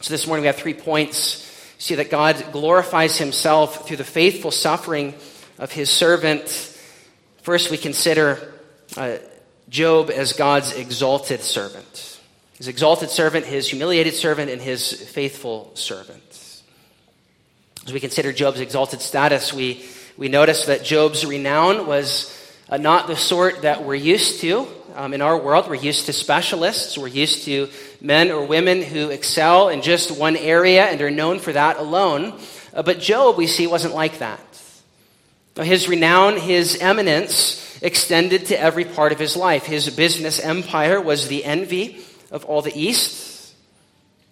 So 0.00 0.12
this 0.12 0.26
morning 0.26 0.42
we 0.42 0.46
have 0.48 0.56
three 0.56 0.74
points. 0.74 1.44
See 1.78 1.94
that 1.96 2.10
God 2.10 2.44
glorifies 2.52 3.18
himself 3.18 3.86
through 3.86 3.98
the 3.98 4.04
faithful 4.04 4.50
suffering 4.50 5.14
of 5.58 5.70
his 5.70 5.90
servant. 5.90 6.48
First, 7.42 7.70
we 7.70 7.76
consider 7.76 8.54
uh, 8.96 9.18
Job 9.68 10.10
as 10.10 10.32
God's 10.32 10.72
exalted 10.72 11.40
servant. 11.42 12.18
His 12.54 12.66
exalted 12.66 13.10
servant, 13.10 13.46
his 13.46 13.68
humiliated 13.68 14.14
servant, 14.14 14.50
and 14.50 14.60
his 14.60 14.92
faithful 14.92 15.70
servant. 15.74 16.22
As 17.86 17.92
we 17.92 18.00
consider 18.00 18.32
Job's 18.32 18.60
exalted 18.60 19.00
status, 19.00 19.52
we, 19.52 19.84
we 20.16 20.28
notice 20.28 20.66
that 20.66 20.82
Job's 20.82 21.24
renown 21.24 21.86
was 21.86 22.37
uh, 22.68 22.76
not 22.76 23.06
the 23.06 23.16
sort 23.16 23.62
that 23.62 23.84
we're 23.84 23.94
used 23.94 24.40
to. 24.42 24.66
Um, 24.94 25.14
in 25.14 25.22
our 25.22 25.38
world, 25.38 25.68
we're 25.68 25.76
used 25.76 26.06
to 26.06 26.12
specialists. 26.12 26.98
We're 26.98 27.08
used 27.08 27.44
to 27.44 27.68
men 28.00 28.30
or 28.30 28.44
women 28.44 28.82
who 28.82 29.10
excel 29.10 29.68
in 29.68 29.82
just 29.82 30.10
one 30.10 30.36
area 30.36 30.84
and 30.84 31.00
are 31.00 31.10
known 31.10 31.38
for 31.38 31.52
that 31.52 31.78
alone. 31.78 32.38
Uh, 32.74 32.82
but 32.82 32.98
Job, 32.98 33.36
we 33.36 33.46
see, 33.46 33.66
wasn't 33.66 33.94
like 33.94 34.18
that. 34.18 34.40
His 35.56 35.88
renown, 35.88 36.36
his 36.36 36.78
eminence, 36.80 37.78
extended 37.82 38.46
to 38.46 38.60
every 38.60 38.84
part 38.84 39.12
of 39.12 39.18
his 39.18 39.36
life. 39.36 39.64
His 39.64 39.90
business 39.90 40.38
empire 40.38 41.00
was 41.00 41.26
the 41.26 41.44
envy 41.44 42.00
of 42.30 42.44
all 42.44 42.62
the 42.62 42.78
East. 42.78 43.54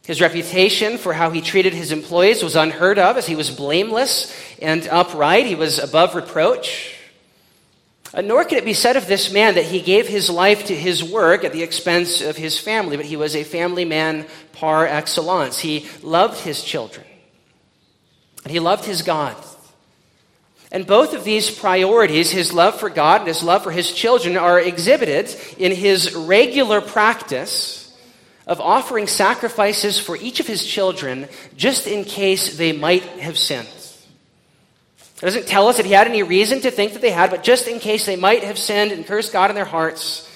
His 0.04 0.20
reputation 0.20 0.98
for 0.98 1.12
how 1.12 1.30
he 1.30 1.40
treated 1.40 1.74
his 1.74 1.90
employees 1.90 2.42
was 2.44 2.54
unheard 2.54 2.98
of, 2.98 3.16
as 3.16 3.26
he 3.26 3.34
was 3.34 3.50
blameless 3.50 4.32
and 4.62 4.86
upright. 4.86 5.46
He 5.46 5.56
was 5.56 5.80
above 5.80 6.14
reproach. 6.14 6.95
Uh, 8.14 8.22
nor 8.22 8.44
can 8.44 8.58
it 8.58 8.64
be 8.64 8.74
said 8.74 8.96
of 8.96 9.06
this 9.06 9.32
man 9.32 9.54
that 9.54 9.64
he 9.64 9.80
gave 9.80 10.06
his 10.06 10.30
life 10.30 10.66
to 10.66 10.74
his 10.74 11.02
work 11.02 11.44
at 11.44 11.52
the 11.52 11.62
expense 11.62 12.22
of 12.22 12.36
his 12.36 12.58
family, 12.58 12.96
but 12.96 13.06
he 13.06 13.16
was 13.16 13.34
a 13.34 13.44
family 13.44 13.84
man 13.84 14.26
par 14.52 14.86
excellence. 14.86 15.58
He 15.58 15.86
loved 16.02 16.40
his 16.40 16.62
children, 16.62 17.06
and 18.44 18.52
he 18.52 18.60
loved 18.60 18.84
his 18.84 19.02
God. 19.02 19.36
And 20.72 20.86
both 20.86 21.14
of 21.14 21.24
these 21.24 21.50
priorities, 21.50 22.30
his 22.30 22.52
love 22.52 22.78
for 22.78 22.90
God 22.90 23.20
and 23.20 23.28
his 23.28 23.42
love 23.42 23.62
for 23.62 23.70
his 23.70 23.92
children, 23.92 24.36
are 24.36 24.60
exhibited 24.60 25.34
in 25.58 25.72
his 25.72 26.14
regular 26.14 26.80
practice 26.80 27.96
of 28.46 28.60
offering 28.60 29.06
sacrifices 29.06 29.98
for 29.98 30.16
each 30.16 30.40
of 30.40 30.46
his 30.46 30.64
children 30.64 31.28
just 31.56 31.86
in 31.86 32.04
case 32.04 32.56
they 32.56 32.72
might 32.72 33.02
have 33.02 33.38
sinned. 33.38 33.68
It 35.16 35.24
doesn't 35.24 35.46
tell 35.46 35.68
us 35.68 35.78
that 35.78 35.86
he 35.86 35.92
had 35.92 36.06
any 36.06 36.22
reason 36.22 36.60
to 36.60 36.70
think 36.70 36.92
that 36.92 37.00
they 37.00 37.10
had, 37.10 37.30
but 37.30 37.42
just 37.42 37.66
in 37.68 37.78
case 37.78 38.04
they 38.04 38.16
might 38.16 38.44
have 38.44 38.58
sinned 38.58 38.92
and 38.92 39.06
cursed 39.06 39.32
God 39.32 39.50
in 39.50 39.56
their 39.56 39.64
hearts, 39.64 40.30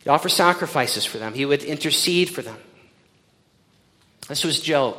he'd 0.00 0.10
offer 0.10 0.28
sacrifices 0.28 1.06
for 1.06 1.16
them. 1.16 1.32
He 1.32 1.46
would 1.46 1.62
intercede 1.62 2.28
for 2.28 2.42
them. 2.42 2.58
This 4.28 4.44
was 4.44 4.60
Job, 4.60 4.98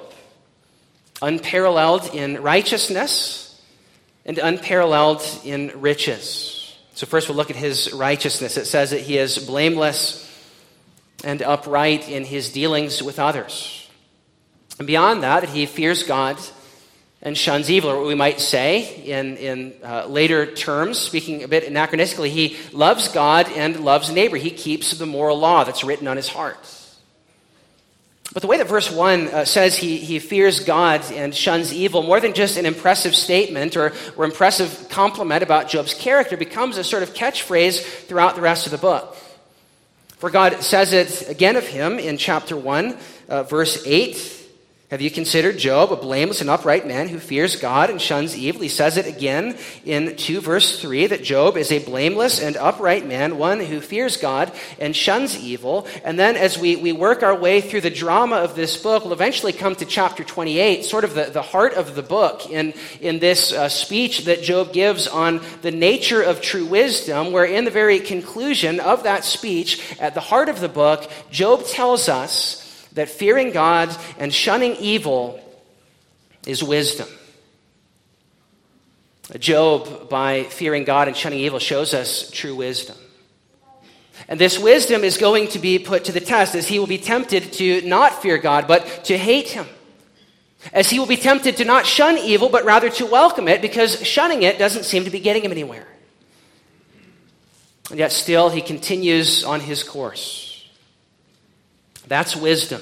unparalleled 1.21 2.15
in 2.15 2.41
righteousness 2.41 3.61
and 4.25 4.39
unparalleled 4.39 5.21
in 5.43 5.71
riches. 5.75 6.75
So, 6.95 7.05
first 7.05 7.29
we'll 7.29 7.37
look 7.37 7.51
at 7.51 7.55
his 7.55 7.93
righteousness. 7.93 8.57
It 8.57 8.65
says 8.65 8.89
that 8.89 9.01
he 9.01 9.19
is 9.19 9.37
blameless 9.37 10.25
and 11.23 11.43
upright 11.43 12.09
in 12.09 12.25
his 12.25 12.51
dealings 12.51 13.03
with 13.03 13.19
others. 13.19 13.87
And 14.79 14.87
beyond 14.87 15.23
that, 15.23 15.41
that 15.41 15.49
he 15.49 15.65
fears 15.67 16.03
God 16.03 16.39
and 17.21 17.37
shuns 17.37 17.69
evil, 17.69 17.89
or 17.89 17.97
what 17.97 18.07
we 18.07 18.15
might 18.15 18.39
say 18.39 19.03
in, 19.03 19.35
in 19.37 19.73
uh, 19.83 20.05
later 20.05 20.53
terms, 20.53 20.97
speaking 20.97 21.43
a 21.43 21.47
bit 21.47 21.65
anachronistically, 21.65 22.29
he 22.29 22.55
loves 22.71 23.09
God 23.09 23.49
and 23.51 23.83
loves 23.83 24.09
neighbor. 24.09 24.37
He 24.37 24.51
keeps 24.51 24.91
the 24.91 25.05
moral 25.05 25.37
law 25.37 25.65
that's 25.65 25.83
written 25.83 26.07
on 26.07 26.15
his 26.15 26.29
heart. 26.29 26.75
But 28.31 28.41
the 28.41 28.47
way 28.47 28.57
that 28.57 28.67
verse 28.67 28.91
1 28.91 29.27
uh, 29.27 29.45
says 29.45 29.75
he, 29.75 29.97
he 29.97 30.19
fears 30.19 30.59
God 30.59 31.03
and 31.11 31.35
shuns 31.35 31.73
evil, 31.73 32.03
more 32.03 32.19
than 32.19 32.33
just 32.33 32.57
an 32.57 32.65
impressive 32.65 33.15
statement 33.15 33.75
or, 33.75 33.91
or 34.15 34.23
impressive 34.23 34.87
compliment 34.89 35.41
about 35.41 35.67
Job's 35.67 35.95
character, 35.95 36.37
becomes 36.37 36.77
a 36.77 36.83
sort 36.83 37.03
of 37.03 37.13
catchphrase 37.13 37.81
throughout 38.05 38.35
the 38.35 38.41
rest 38.41 38.65
of 38.65 38.71
the 38.71 38.77
book. 38.77 39.17
For 40.17 40.29
God 40.29 40.61
says 40.61 40.93
it 40.93 41.27
again 41.27 41.55
of 41.55 41.65
him 41.65 41.97
in 41.97 42.17
chapter 42.17 42.55
1, 42.55 42.97
uh, 43.29 43.43
verse 43.43 43.83
8 43.85 44.38
Have 44.89 45.01
you 45.01 45.11
considered 45.11 45.59
Job 45.59 45.91
a 45.91 45.95
blameless 45.95 46.41
and 46.41 46.49
upright 46.49 46.87
man 46.87 47.09
who 47.09 47.19
fears 47.19 47.55
God 47.57 47.91
and 47.91 48.01
shuns 48.01 48.35
evil? 48.35 48.61
He 48.61 48.69
says 48.69 48.97
it 48.97 49.05
again 49.05 49.55
in 49.85 50.15
2 50.15 50.41
verse 50.41 50.81
3 50.81 51.05
that 51.05 51.21
Job 51.21 51.57
is 51.57 51.71
a 51.71 51.85
blameless 51.85 52.41
and 52.41 52.57
upright 52.57 53.05
man, 53.05 53.37
one 53.37 53.59
who 53.59 53.81
fears 53.81 54.17
God 54.17 54.51
and 54.79 54.95
shuns 54.95 55.37
evil. 55.37 55.85
And 56.03 56.17
then 56.17 56.35
as 56.35 56.57
we, 56.57 56.75
we 56.75 56.91
work 56.91 57.21
our 57.21 57.35
way 57.35 57.61
through 57.61 57.81
the 57.81 57.91
drama 57.91 58.37
of 58.37 58.55
this 58.55 58.81
book, 58.81 59.03
we'll 59.03 59.13
eventually 59.13 59.53
come 59.53 59.75
to 59.75 59.85
chapter 59.85 60.23
28, 60.23 60.83
sort 60.83 61.03
of 61.03 61.13
the, 61.13 61.25
the 61.25 61.43
heart 61.43 61.75
of 61.75 61.93
the 61.93 62.01
book 62.01 62.49
in, 62.49 62.73
in 62.99 63.19
this 63.19 63.53
uh, 63.53 63.69
speech 63.69 64.25
that 64.25 64.41
Job 64.41 64.73
gives 64.73 65.07
on 65.07 65.39
the 65.61 65.69
nature 65.69 66.23
of 66.23 66.41
true 66.41 66.65
wisdom, 66.65 67.31
where 67.31 67.45
in 67.45 67.63
the 67.63 67.69
very 67.69 67.99
conclusion 67.99 68.79
of 68.79 69.03
that 69.03 69.23
speech, 69.23 69.95
at 69.99 70.15
the 70.15 70.19
heart 70.19 70.49
of 70.49 70.59
the 70.59 70.67
book, 70.67 71.07
Job 71.29 71.63
tells 71.67 72.09
us 72.09 72.65
that 72.93 73.09
fearing 73.09 73.51
God 73.51 73.95
and 74.17 74.33
shunning 74.33 74.75
evil 74.77 75.39
is 76.45 76.63
wisdom. 76.63 77.07
Job, 79.37 80.09
by 80.09 80.43
fearing 80.43 80.85
God 80.85 81.07
and 81.07 81.15
shunning 81.15 81.39
evil, 81.39 81.59
shows 81.59 81.93
us 81.93 82.31
true 82.31 82.55
wisdom. 82.55 82.97
And 84.27 84.39
this 84.39 84.57
wisdom 84.57 85.03
is 85.03 85.17
going 85.17 85.49
to 85.49 85.59
be 85.59 85.79
put 85.79 86.05
to 86.05 86.11
the 86.11 86.19
test 86.19 86.55
as 86.55 86.67
he 86.67 86.79
will 86.79 86.87
be 86.87 86.97
tempted 86.97 87.53
to 87.53 87.81
not 87.81 88.21
fear 88.21 88.37
God, 88.37 88.67
but 88.67 89.05
to 89.05 89.17
hate 89.17 89.49
him. 89.49 89.67
As 90.73 90.89
he 90.89 90.99
will 90.99 91.05
be 91.05 91.15
tempted 91.15 91.57
to 91.57 91.65
not 91.65 91.85
shun 91.85 92.17
evil, 92.17 92.49
but 92.49 92.65
rather 92.65 92.89
to 92.89 93.05
welcome 93.05 93.47
it, 93.47 93.61
because 93.61 94.05
shunning 94.05 94.43
it 94.43 94.57
doesn't 94.57 94.83
seem 94.83 95.05
to 95.05 95.09
be 95.09 95.19
getting 95.19 95.43
him 95.43 95.51
anywhere. 95.51 95.87
And 97.89 97.97
yet, 97.97 98.11
still, 98.11 98.49
he 98.49 98.61
continues 98.61 99.43
on 99.43 99.61
his 99.61 99.83
course. 99.83 100.48
That's 102.09 102.35
wisdom. 102.35 102.81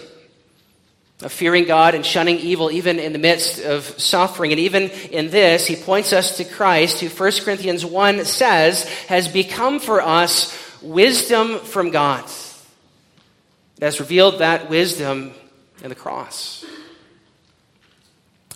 Of 1.21 1.31
fearing 1.31 1.65
God 1.65 1.95
and 1.95 2.05
shunning 2.05 2.37
evil, 2.37 2.71
even 2.71 2.99
in 2.99 3.11
the 3.11 3.19
midst 3.19 3.59
of 3.63 3.83
suffering. 3.99 4.51
And 4.51 4.59
even 4.59 4.83
in 5.11 5.29
this, 5.29 5.67
he 5.67 5.75
points 5.75 6.13
us 6.13 6.37
to 6.37 6.45
Christ, 6.45 7.01
who 7.01 7.09
1 7.09 7.31
Corinthians 7.43 7.85
1 7.85 8.25
says 8.25 8.87
has 9.07 9.27
become 9.27 9.79
for 9.79 10.01
us 10.01 10.55
wisdom 10.81 11.59
from 11.59 11.89
God. 11.91 12.23
It 13.77 13.83
has 13.83 13.99
revealed 13.99 14.39
that 14.39 14.69
wisdom 14.69 15.33
in 15.83 15.89
the 15.89 15.95
cross. 15.95 16.65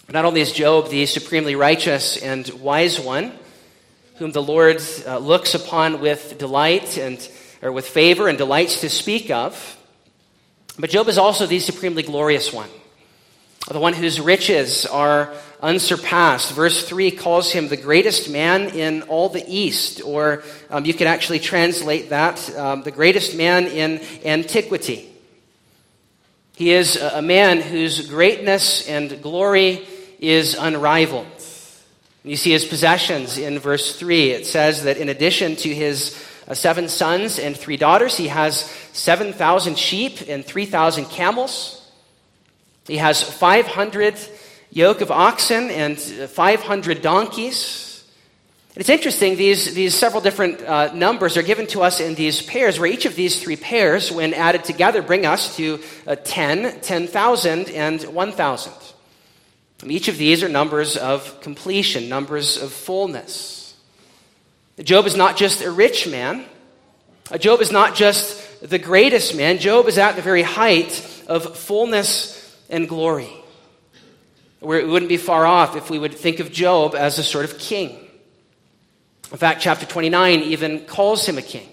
Not 0.09 0.25
only 0.25 0.41
is 0.41 0.51
Job 0.51 0.89
the 0.89 1.05
supremely 1.05 1.55
righteous 1.55 2.17
and 2.17 2.47
wise 2.61 2.99
one, 2.99 3.31
whom 4.17 4.31
the 4.31 4.43
Lord 4.43 4.81
uh, 5.07 5.17
looks 5.17 5.55
upon 5.55 5.99
with 5.99 6.37
delight 6.37 6.97
and 6.97 7.27
or 7.61 7.71
with 7.71 7.87
favor 7.87 8.27
and 8.27 8.37
delights 8.37 8.81
to 8.81 8.89
speak 8.89 9.31
of, 9.31 9.77
but 10.79 10.89
Job 10.89 11.07
is 11.07 11.17
also 11.17 11.45
the 11.45 11.59
supremely 11.59 12.03
glorious 12.03 12.53
one, 12.53 12.69
the 13.69 13.79
one 13.79 13.93
whose 13.93 14.19
riches 14.19 14.85
are 14.85 15.33
unsurpassed. 15.61 16.53
Verse 16.53 16.87
3 16.87 17.11
calls 17.11 17.51
him 17.51 17.67
the 17.67 17.77
greatest 17.77 18.29
man 18.29 18.69
in 18.69 19.03
all 19.03 19.29
the 19.29 19.43
East, 19.47 20.01
or 20.03 20.43
um, 20.69 20.85
you 20.85 20.93
could 20.93 21.07
actually 21.07 21.39
translate 21.39 22.09
that 22.09 22.55
um, 22.57 22.83
the 22.83 22.91
greatest 22.91 23.35
man 23.35 23.67
in 23.67 24.01
antiquity. 24.25 25.07
He 26.55 26.71
is 26.71 26.95
a 26.95 27.21
man 27.21 27.61
whose 27.61 28.07
greatness 28.09 28.87
and 28.87 29.21
glory 29.21 29.87
is 30.19 30.55
unrivaled. 30.55 31.27
You 32.23 32.35
see 32.35 32.51
his 32.51 32.65
possessions 32.65 33.39
in 33.39 33.57
verse 33.57 33.97
3. 33.97 34.29
It 34.29 34.45
says 34.45 34.83
that 34.83 34.97
in 34.97 35.09
addition 35.09 35.55
to 35.57 35.73
his 35.73 36.15
seven 36.55 36.89
sons 36.89 37.39
and 37.39 37.55
three 37.55 37.77
daughters. 37.77 38.17
He 38.17 38.27
has 38.27 38.61
7,000 38.93 39.77
sheep 39.77 40.19
and 40.27 40.45
3,000 40.45 41.05
camels. 41.05 41.89
He 42.87 42.97
has 42.97 43.21
500 43.21 44.15
yoke 44.71 45.01
of 45.01 45.11
oxen 45.11 45.69
and 45.69 45.99
500 45.99 47.01
donkeys. 47.01 48.03
it's 48.75 48.89
interesting, 48.89 49.35
these, 49.35 49.73
these 49.73 49.93
several 49.93 50.21
different 50.21 50.61
uh, 50.61 50.93
numbers 50.93 51.37
are 51.37 51.43
given 51.43 51.67
to 51.67 51.81
us 51.81 51.99
in 51.99 52.15
these 52.15 52.41
pairs, 52.41 52.79
where 52.79 52.89
each 52.89 53.05
of 53.05 53.15
these 53.15 53.41
three 53.41 53.57
pairs, 53.57 54.11
when 54.11 54.33
added 54.33 54.63
together, 54.63 55.01
bring 55.01 55.25
us 55.25 55.55
to 55.57 55.79
uh, 56.07 56.15
10, 56.15 56.79
10,000, 56.81 57.69
and 57.69 58.01
1,000. 58.03 58.73
Each 59.85 60.07
of 60.07 60.17
these 60.17 60.43
are 60.43 60.49
numbers 60.49 60.95
of 60.95 61.41
completion, 61.41 62.07
numbers 62.07 62.61
of 62.61 62.71
fullness. 62.71 63.60
Job 64.83 65.05
is 65.05 65.15
not 65.15 65.37
just 65.37 65.61
a 65.61 65.71
rich 65.71 66.07
man. 66.07 66.45
Job 67.39 67.61
is 67.61 67.71
not 67.71 67.95
just 67.95 68.67
the 68.67 68.79
greatest 68.79 69.35
man. 69.35 69.57
Job 69.59 69.87
is 69.87 69.97
at 69.97 70.15
the 70.15 70.21
very 70.21 70.41
height 70.41 71.23
of 71.27 71.57
fullness 71.57 72.37
and 72.69 72.87
glory. 72.87 73.29
We 74.59 74.83
wouldn't 74.83 75.09
be 75.09 75.17
far 75.17 75.45
off 75.45 75.75
if 75.75 75.89
we 75.89 75.97
would 75.97 76.13
think 76.13 76.39
of 76.39 76.51
Job 76.51 76.95
as 76.95 77.17
a 77.19 77.23
sort 77.23 77.45
of 77.45 77.57
king. 77.57 77.97
In 79.31 79.37
fact, 79.37 79.61
chapter 79.61 79.85
29 79.85 80.41
even 80.41 80.85
calls 80.85 81.25
him 81.25 81.37
a 81.37 81.41
king. 81.41 81.67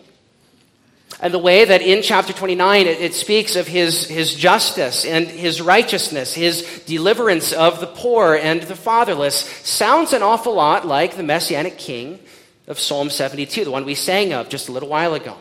And 1.21 1.35
the 1.35 1.39
way 1.39 1.65
that 1.65 1.83
in 1.83 2.03
chapter 2.03 2.33
29 2.33 2.87
it, 2.87 3.01
it, 3.01 3.15
speaks 3.15 3.57
of 3.57 3.67
his, 3.67 4.07
his 4.07 4.35
justice 4.35 5.05
and 5.05 5.27
his 5.27 5.61
righteousness, 5.61 6.33
his 6.33 6.83
deliverance 6.87 7.53
of 7.53 7.81
the 7.81 7.89
poor 7.89 8.37
and 8.37 8.63
the 8.63 8.77
fatherless, 8.77 9.41
sounds 9.65 10.13
an 10.13 10.23
awful 10.23 10.55
lot 10.55 10.87
like 10.87 11.17
the 11.17 11.25
messianic 11.25 11.77
king 11.77 12.21
of 12.69 12.79
Psalm 12.79 13.11
72, 13.11 13.65
the 13.65 13.71
one 13.71 13.85
we 13.85 13.95
sang 13.97 14.33
of 14.33 14.49
just 14.49 14.69
a 14.69 14.73
little 14.73 14.89
while 14.89 15.15
ago. 15.15 15.37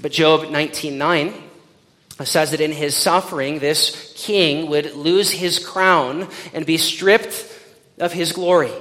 But 0.00 0.10
Job 0.10 0.50
19:9 0.50 1.34
says 2.24 2.50
that 2.52 2.60
in 2.60 2.72
his 2.72 2.96
suffering, 2.96 3.58
this 3.58 4.12
king 4.16 4.68
would 4.68 4.96
lose 4.96 5.30
his 5.30 5.58
crown 5.58 6.28
and 6.54 6.64
be 6.64 6.78
stripped 6.78 7.46
of 7.98 8.12
his 8.12 8.32
glory. 8.32 8.72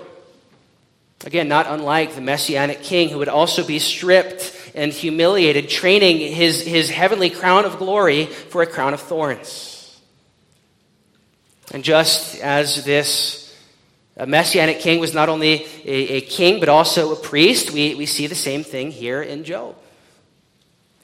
Again, 1.26 1.48
not 1.48 1.68
unlike 1.68 2.16
the 2.16 2.22
messianic 2.22 2.82
king 2.82 3.10
who 3.10 3.18
would 3.20 3.30
also 3.30 3.66
be 3.66 3.78
stripped 3.78 4.56
and 4.74 4.92
humiliated, 4.92 5.70
training 5.70 6.18
his, 6.34 6.64
his 6.64 6.90
heavenly 6.90 7.30
crown 7.30 7.66
of 7.66 7.78
glory 7.78 8.26
for 8.26 8.62
a 8.62 8.68
crown 8.68 8.94
of 8.94 9.02
thorns. 9.02 10.00
And 11.74 11.84
just 11.84 12.40
as 12.40 12.86
this 12.86 13.41
a 14.22 14.28
messianic 14.28 14.80
king 14.80 15.00
was 15.00 15.16
not 15.16 15.30
only 15.30 15.66
a, 15.84 16.18
a 16.18 16.22
king, 16.22 16.60
but 16.60 16.70
also 16.70 17.12
a 17.12 17.16
priest. 17.16 17.72
We, 17.72 17.96
we 17.96 18.06
see 18.06 18.28
the 18.28 18.36
same 18.36 18.64
thing 18.64 18.92
here 18.92 19.20
in 19.24 19.44
Job. 19.44 19.76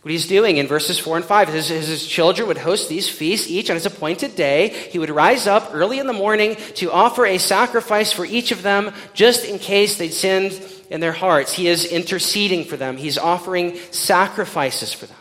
What 0.03 0.11
he's 0.11 0.27
doing 0.27 0.57
in 0.57 0.67
verses 0.67 0.99
4 0.99 1.17
and 1.17 1.25
5 1.25 1.55
is 1.55 1.69
his, 1.69 1.87
his 1.87 2.07
children 2.07 2.47
would 2.47 2.59
host 2.59 2.89
these 2.89 3.09
feasts 3.09 3.49
each 3.49 3.71
on 3.71 3.75
his 3.75 3.87
appointed 3.87 4.35
day. 4.35 4.69
He 4.69 4.99
would 4.99 5.09
rise 5.09 5.47
up 5.47 5.71
early 5.73 5.97
in 5.97 6.05
the 6.05 6.13
morning 6.13 6.57
to 6.75 6.91
offer 6.91 7.25
a 7.25 7.39
sacrifice 7.39 8.13
for 8.13 8.23
each 8.23 8.51
of 8.51 8.61
them, 8.61 8.93
just 9.15 9.45
in 9.45 9.57
case 9.57 9.97
they'd 9.97 10.13
sinned 10.13 10.61
in 10.91 10.99
their 10.99 11.11
hearts. 11.11 11.51
He 11.51 11.67
is 11.67 11.85
interceding 11.85 12.65
for 12.65 12.77
them, 12.77 12.97
he's 12.97 13.17
offering 13.17 13.77
sacrifices 13.89 14.93
for 14.93 15.07
them. 15.07 15.17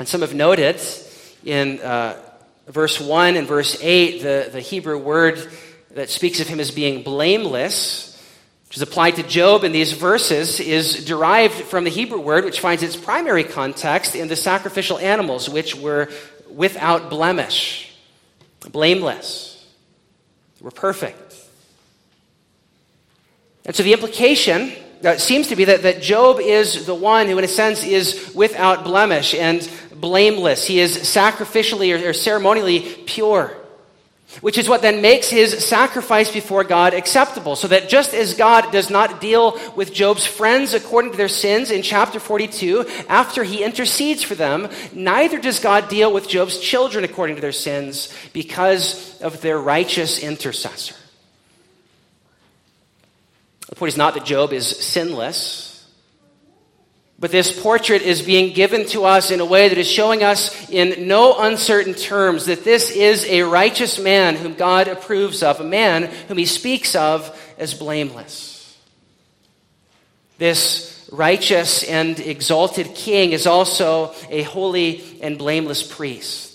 And 0.00 0.08
some 0.08 0.22
have 0.22 0.34
noted 0.34 0.80
in 1.44 1.78
uh, 1.78 2.20
verse 2.66 3.00
1 3.00 3.36
and 3.36 3.46
verse 3.46 3.78
8 3.80 4.20
the, 4.20 4.50
the 4.52 4.60
Hebrew 4.60 4.98
word 4.98 5.48
that 5.94 6.10
speaks 6.10 6.40
of 6.40 6.48
him 6.48 6.60
as 6.60 6.70
being 6.70 7.02
blameless, 7.02 8.08
which 8.68 8.76
is 8.76 8.82
applied 8.82 9.16
to 9.16 9.22
Job 9.22 9.64
in 9.64 9.72
these 9.72 9.92
verses, 9.92 10.58
is 10.60 11.04
derived 11.04 11.54
from 11.54 11.84
the 11.84 11.90
Hebrew 11.90 12.20
word, 12.20 12.44
which 12.44 12.60
finds 12.60 12.82
its 12.82 12.96
primary 12.96 13.44
context 13.44 14.14
in 14.14 14.28
the 14.28 14.36
sacrificial 14.36 14.98
animals, 14.98 15.48
which 15.48 15.74
were 15.74 16.08
without 16.50 17.10
blemish, 17.10 17.94
blameless, 18.70 19.66
they 20.58 20.64
were 20.64 20.70
perfect. 20.70 21.18
And 23.64 23.76
so 23.76 23.82
the 23.82 23.92
implication 23.92 24.72
uh, 25.04 25.16
seems 25.18 25.48
to 25.48 25.56
be 25.56 25.64
that, 25.66 25.82
that 25.82 26.02
Job 26.02 26.40
is 26.40 26.86
the 26.86 26.94
one 26.94 27.26
who, 27.26 27.38
in 27.38 27.44
a 27.44 27.48
sense, 27.48 27.84
is 27.84 28.32
without 28.34 28.84
blemish 28.84 29.34
and 29.34 29.68
blameless. 29.94 30.66
He 30.66 30.80
is 30.80 30.96
sacrificially 30.98 31.92
or, 31.94 32.10
or 32.10 32.12
ceremonially 32.12 32.80
pure 33.06 33.56
which 34.40 34.58
is 34.58 34.68
what 34.68 34.82
then 34.82 35.02
makes 35.02 35.28
his 35.28 35.64
sacrifice 35.64 36.32
before 36.32 36.64
God 36.64 36.94
acceptable. 36.94 37.56
So 37.56 37.68
that 37.68 37.88
just 37.88 38.14
as 38.14 38.34
God 38.34 38.72
does 38.72 38.90
not 38.90 39.20
deal 39.20 39.58
with 39.76 39.92
Job's 39.92 40.26
friends 40.26 40.74
according 40.74 41.12
to 41.12 41.16
their 41.16 41.28
sins 41.28 41.70
in 41.70 41.82
chapter 41.82 42.18
42, 42.18 42.86
after 43.08 43.44
he 43.44 43.62
intercedes 43.62 44.22
for 44.22 44.34
them, 44.34 44.68
neither 44.92 45.38
does 45.38 45.60
God 45.60 45.88
deal 45.88 46.12
with 46.12 46.28
Job's 46.28 46.58
children 46.58 47.04
according 47.04 47.36
to 47.36 47.42
their 47.42 47.52
sins 47.52 48.12
because 48.32 49.20
of 49.20 49.40
their 49.40 49.58
righteous 49.58 50.18
intercessor. 50.18 50.94
The 53.68 53.76
point 53.76 53.92
is 53.92 53.96
not 53.96 54.14
that 54.14 54.26
Job 54.26 54.52
is 54.52 54.66
sinless. 54.66 55.71
But 57.22 57.30
this 57.30 57.56
portrait 57.62 58.02
is 58.02 58.20
being 58.20 58.52
given 58.52 58.84
to 58.86 59.04
us 59.04 59.30
in 59.30 59.38
a 59.38 59.44
way 59.44 59.68
that 59.68 59.78
is 59.78 59.88
showing 59.88 60.24
us 60.24 60.68
in 60.68 61.06
no 61.06 61.38
uncertain 61.38 61.94
terms 61.94 62.46
that 62.46 62.64
this 62.64 62.90
is 62.90 63.24
a 63.26 63.42
righteous 63.42 64.00
man 64.00 64.34
whom 64.34 64.54
God 64.54 64.88
approves 64.88 65.44
of, 65.44 65.60
a 65.60 65.64
man 65.64 66.10
whom 66.26 66.36
he 66.36 66.46
speaks 66.46 66.96
of 66.96 67.30
as 67.58 67.74
blameless. 67.74 68.76
This 70.38 71.08
righteous 71.12 71.84
and 71.84 72.18
exalted 72.18 72.92
king 72.96 73.30
is 73.30 73.46
also 73.46 74.12
a 74.28 74.42
holy 74.42 75.04
and 75.22 75.38
blameless 75.38 75.84
priest. 75.84 76.51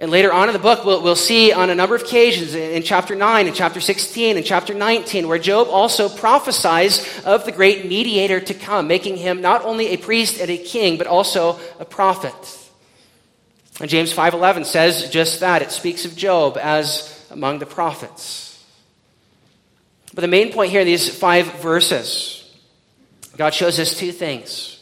And 0.00 0.10
later 0.10 0.32
on 0.32 0.48
in 0.48 0.54
the 0.54 0.58
book, 0.58 0.86
we'll, 0.86 1.02
we'll 1.02 1.14
see 1.14 1.52
on 1.52 1.68
a 1.68 1.74
number 1.74 1.94
of 1.94 2.00
occasions 2.00 2.54
in 2.54 2.82
chapter 2.82 3.14
9, 3.14 3.46
in 3.46 3.52
chapter 3.52 3.82
16, 3.82 4.38
in 4.38 4.42
chapter 4.42 4.72
19, 4.72 5.28
where 5.28 5.38
Job 5.38 5.68
also 5.68 6.08
prophesies 6.08 7.22
of 7.24 7.44
the 7.44 7.52
great 7.52 7.84
mediator 7.84 8.40
to 8.40 8.54
come, 8.54 8.88
making 8.88 9.18
him 9.18 9.42
not 9.42 9.62
only 9.62 9.88
a 9.88 9.98
priest 9.98 10.40
and 10.40 10.50
a 10.50 10.56
king, 10.56 10.96
but 10.96 11.06
also 11.06 11.60
a 11.78 11.84
prophet. 11.84 12.32
And 13.78 13.90
James 13.90 14.10
5.11 14.10 14.64
says 14.64 15.10
just 15.10 15.40
that. 15.40 15.60
It 15.60 15.70
speaks 15.70 16.06
of 16.06 16.16
Job 16.16 16.56
as 16.56 17.26
among 17.30 17.58
the 17.58 17.66
prophets. 17.66 18.64
But 20.14 20.22
the 20.22 20.28
main 20.28 20.50
point 20.50 20.70
here 20.70 20.80
in 20.80 20.86
these 20.86 21.14
five 21.14 21.60
verses, 21.60 22.50
God 23.36 23.52
shows 23.52 23.78
us 23.78 23.96
two 23.96 24.12
things. 24.12 24.79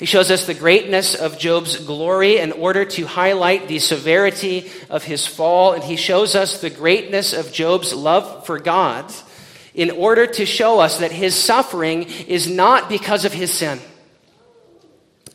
He 0.00 0.06
shows 0.06 0.30
us 0.30 0.46
the 0.46 0.54
greatness 0.54 1.14
of 1.14 1.38
Job's 1.38 1.76
glory 1.76 2.38
in 2.38 2.50
order 2.52 2.84
to 2.84 3.06
highlight 3.06 3.68
the 3.68 3.78
severity 3.78 4.70
of 4.90 5.04
his 5.04 5.26
fall, 5.26 5.72
and 5.72 5.84
he 5.84 5.96
shows 5.96 6.34
us 6.34 6.60
the 6.60 6.70
greatness 6.70 7.32
of 7.32 7.52
Job's 7.52 7.94
love 7.94 8.44
for 8.44 8.58
God 8.58 9.12
in 9.72 9.92
order 9.92 10.26
to 10.26 10.46
show 10.46 10.80
us 10.80 10.98
that 10.98 11.12
his 11.12 11.34
suffering 11.34 12.04
is 12.26 12.48
not 12.48 12.88
because 12.88 13.24
of 13.24 13.32
his 13.32 13.52
sin. 13.52 13.80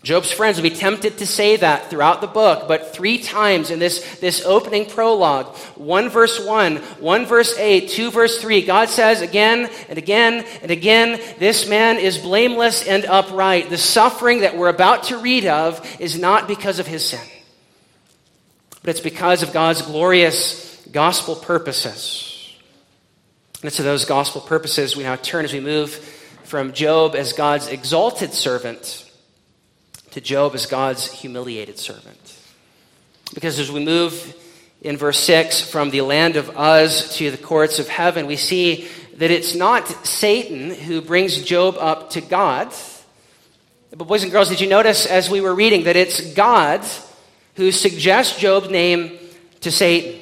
Job's 0.02 0.32
friends 0.32 0.56
will 0.56 0.64
be 0.64 0.76
tempted 0.76 1.18
to 1.18 1.26
say 1.26 1.58
that 1.58 1.90
throughout 1.90 2.22
the 2.22 2.28
book, 2.28 2.70
but 2.70 2.94
three 2.94 3.18
times 3.18 3.70
in 3.70 3.80
this, 3.80 4.20
this 4.20 4.46
opening 4.46 4.86
prologue, 4.86 5.54
one 5.76 6.08
verse 6.10 6.44
one, 6.46 6.78
one 7.00 7.26
verse 7.26 7.58
eight, 7.58 7.90
two 7.90 8.10
verse 8.10 8.42
three, 8.42 8.66
God 8.66 8.88
says 8.88 9.22
again 9.22 9.70
and 9.90 9.98
again 9.98 10.46
and 10.62 10.72
again, 10.72 11.20
this 11.38 11.68
man 11.68 11.98
is 11.98 12.18
blameless 12.18 12.88
and 12.88 13.04
upright. 13.06 13.70
The 13.70 13.78
suffering 13.78 14.42
that 14.42 14.58
we're 14.58 14.70
about 14.70 15.04
to 15.06 15.18
read 15.18 15.46
of 15.46 15.86
is 16.00 16.18
not 16.18 16.48
because 16.48 16.80
of 16.80 16.88
his 16.88 17.06
sin, 17.06 17.28
but 18.82 18.92
it's 18.92 19.02
because 19.02 19.44
of 19.44 19.52
God's 19.52 19.82
glorious 19.82 20.82
gospel 20.94 21.36
purposes. 21.36 22.58
And 23.62 23.66
it's 23.66 23.76
to 23.76 23.84
those 23.84 24.06
gospel 24.06 24.40
purposes 24.40 24.96
we 24.96 25.04
now 25.04 25.18
turn 25.18 25.44
as 25.44 25.52
we 25.52 25.60
move 25.60 25.94
from 26.46 26.72
Job 26.72 27.16
as 27.16 27.34
God's 27.34 27.68
exalted 27.68 28.34
servant 28.34 29.06
to 30.12 30.22
Job 30.22 30.56
as 30.56 30.66
God's 30.66 31.12
humiliated 31.12 31.78
servant. 31.78 32.38
Because 33.34 33.60
as 33.60 33.72
we 33.72 33.84
move 33.84 34.36
in 34.82 34.98
verse 34.98 35.20
6 35.20 35.70
from 35.70 35.92
the 35.92 36.02
land 36.02 36.36
of 36.36 36.50
Uz 36.58 37.16
to 37.18 37.32
the 37.32 37.38
courts 37.38 37.80
of 37.80 37.88
heaven, 37.88 38.26
we 38.26 38.36
see 38.36 38.88
that 39.18 39.32
it's 39.32 39.54
not 39.54 39.88
Satan 40.06 40.72
who 40.72 41.02
brings 41.02 41.42
Job 41.42 41.76
up 41.78 42.12
to 42.12 42.22
God. 42.22 42.74
But, 43.92 44.08
boys 44.08 44.24
and 44.24 44.32
girls, 44.32 44.50
did 44.50 44.62
you 44.62 44.68
notice 44.68 45.06
as 45.06 45.30
we 45.30 45.42
were 45.42 45.54
reading 45.54 45.84
that 45.84 45.96
it's 45.96 46.34
God 46.34 46.86
who 47.56 47.72
suggests 47.72 48.40
Job's 48.40 48.70
name 48.70 49.20
to 49.62 49.72
Satan? 49.72 50.22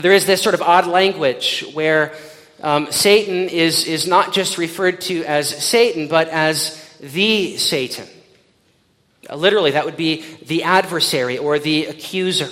There 0.00 0.12
is 0.12 0.26
this 0.26 0.42
sort 0.42 0.54
of 0.54 0.62
odd 0.62 0.86
language 0.86 1.64
where 1.72 2.14
um, 2.62 2.92
Satan 2.92 3.48
is, 3.48 3.84
is 3.84 4.06
not 4.06 4.32
just 4.32 4.58
referred 4.58 5.00
to 5.02 5.24
as 5.24 5.48
Satan, 5.48 6.08
but 6.08 6.28
as 6.28 6.87
the 7.00 7.56
Satan. 7.56 8.06
Literally, 9.34 9.72
that 9.72 9.84
would 9.84 9.96
be 9.96 10.24
the 10.46 10.62
adversary 10.62 11.38
or 11.38 11.58
the 11.58 11.86
accuser. 11.86 12.48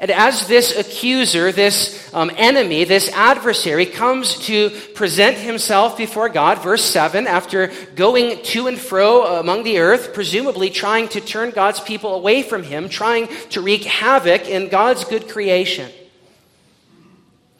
And 0.00 0.10
as 0.10 0.48
this 0.48 0.76
accuser, 0.76 1.52
this 1.52 2.12
um, 2.12 2.30
enemy, 2.36 2.84
this 2.84 3.08
adversary 3.10 3.86
comes 3.86 4.36
to 4.46 4.70
present 4.94 5.36
himself 5.36 5.96
before 5.96 6.28
God, 6.28 6.60
verse 6.62 6.84
7, 6.84 7.26
after 7.28 7.68
going 7.94 8.42
to 8.42 8.66
and 8.66 8.78
fro 8.78 9.38
among 9.38 9.62
the 9.62 9.78
earth, 9.78 10.12
presumably 10.12 10.70
trying 10.70 11.08
to 11.10 11.20
turn 11.20 11.50
God's 11.50 11.78
people 11.78 12.14
away 12.14 12.42
from 12.42 12.64
him, 12.64 12.88
trying 12.88 13.28
to 13.50 13.60
wreak 13.60 13.84
havoc 13.84 14.48
in 14.48 14.68
God's 14.68 15.04
good 15.04 15.28
creation. 15.28 15.90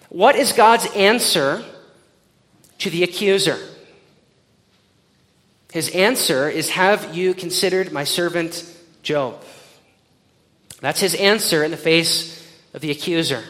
What 0.09 0.35
is 0.35 0.53
God's 0.53 0.87
answer 0.97 1.65
to 2.79 2.91
the 2.91 3.05
accuser? 3.05 3.59
His 5.73 5.89
answer 5.91 6.49
is 6.49 6.71
Have 6.71 7.15
you 7.15 7.35
considered 7.35 7.93
my 7.93 8.05
servant 8.05 8.65
Job? 9.03 9.43
That's 10.81 11.01
his 11.01 11.15
answer 11.15 11.65
in 11.65 11.71
the 11.71 11.77
face 11.77 12.37
of 12.75 12.81
the 12.81 12.91
accuser. 12.91 13.43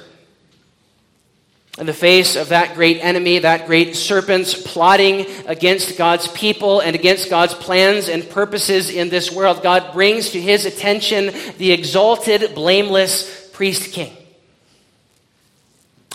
In 1.79 1.85
the 1.85 1.93
face 1.93 2.37
of 2.37 2.49
that 2.49 2.75
great 2.75 3.05
enemy, 3.05 3.41
that 3.41 3.67
great 3.67 3.97
serpent 3.97 4.47
plotting 4.65 5.27
against 5.47 5.99
God's 5.99 6.27
people 6.29 6.81
and 6.81 6.97
against 6.97 7.29
God's 7.29 7.53
plans 7.53 8.09
and 8.09 8.29
purposes 8.31 8.89
in 8.89 9.11
this 9.11 9.31
world, 9.31 9.63
God 9.63 9.93
brings 9.93 10.31
to 10.31 10.41
his 10.41 10.65
attention 10.65 11.35
the 11.59 11.73
exalted, 11.73 12.55
blameless 12.55 13.51
priest 13.53 13.93
king. 13.93 14.17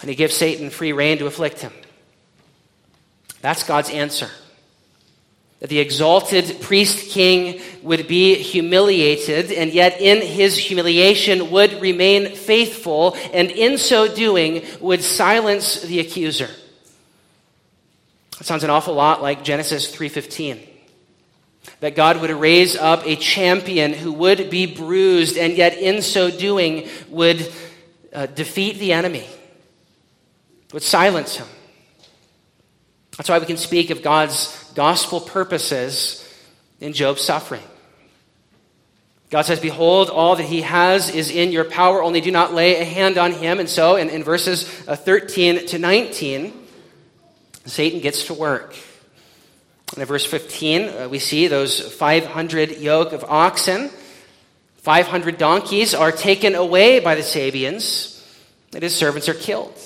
And 0.02 0.10
he 0.10 0.16
gives 0.16 0.34
Satan 0.34 0.72
free 0.72 0.94
rein 0.94 1.20
to 1.20 1.28
afflict 1.28 1.60
him. 1.60 1.74
That's 3.42 3.64
God's 3.64 3.92
answer 3.92 4.32
that 5.62 5.70
the 5.70 5.80
exalted 5.80 6.60
priest 6.60 7.12
king 7.12 7.62
would 7.84 8.08
be 8.08 8.34
humiliated, 8.36 9.52
and 9.52 9.72
yet 9.72 10.02
in 10.02 10.20
his 10.26 10.58
humiliation 10.58 11.52
would 11.52 11.80
remain 11.80 12.36
faithful, 12.36 13.16
and 13.32 13.52
in 13.52 13.78
so 13.78 14.14
doing 14.14 14.66
would 14.80 15.04
silence 15.04 15.82
the 15.84 16.00
accuser. 16.00 16.50
Sounds 18.42 18.64
an 18.64 18.72
awful 18.72 18.96
lot 18.96 19.22
like 19.22 19.44
Genesis 19.44 19.88
3:15. 19.88 20.60
That 21.82 21.96
God 21.96 22.20
would 22.22 22.32
raise 22.32 22.76
up 22.76 23.06
a 23.06 23.16
champion 23.16 23.94
who 23.94 24.12
would 24.14 24.50
be 24.50 24.66
bruised, 24.66 25.38
and 25.38 25.56
yet 25.56 25.78
in 25.78 26.02
so 26.02 26.32
doing 26.32 26.90
would 27.08 27.54
uh, 28.12 28.26
defeat 28.26 28.80
the 28.80 28.94
enemy, 28.94 29.28
would 30.74 30.82
silence 30.82 31.36
him. 31.36 31.46
That's 33.16 33.30
why 33.30 33.38
we 33.38 33.46
can 33.46 33.58
speak 33.58 33.92
of 33.92 34.02
God's 34.02 34.61
gospel 34.76 35.20
purposes 35.20 36.28
in 36.80 36.94
Job's 36.94 37.22
suffering. 37.22 37.64
God 39.32 39.44
says, 39.44 39.62
Behold, 39.62 40.10
all 40.10 40.36
that 40.36 40.44
he 40.44 40.62
has 40.62 41.10
is 41.10 41.32
in 41.32 41.54
your 41.54 41.64
power, 41.64 42.04
only 42.04 42.20
do 42.20 42.32
not 42.32 42.54
lay 42.54 42.82
a 42.82 42.84
hand 42.84 43.18
on 43.18 43.32
him. 43.32 43.60
And 43.60 43.70
so, 43.70 43.96
in, 43.96 44.10
in 44.10 44.24
verses 44.24 44.88
uh, 44.88 44.96
13 44.98 45.68
to 45.68 45.80
19, 45.80 46.54
Satan 47.66 48.02
gets 48.02 48.26
to 48.28 48.34
work. 48.34 48.76
in 49.96 50.04
verse 50.06 50.26
15, 50.26 50.82
uh, 50.82 51.08
we 51.10 51.20
see 51.20 51.48
those 51.48 51.80
500 51.80 52.78
yoke 52.80 53.14
of 53.14 53.24
oxen, 53.24 53.90
500 54.78 55.38
donkeys 55.38 55.94
are 55.94 56.12
taken 56.12 56.54
away 56.54 57.00
by 57.00 57.16
the 57.16 57.22
Sabeans, 57.22 58.22
and 58.74 58.84
his 58.84 58.96
servants 58.96 59.30
are 59.30 59.34
killed. 59.34 59.81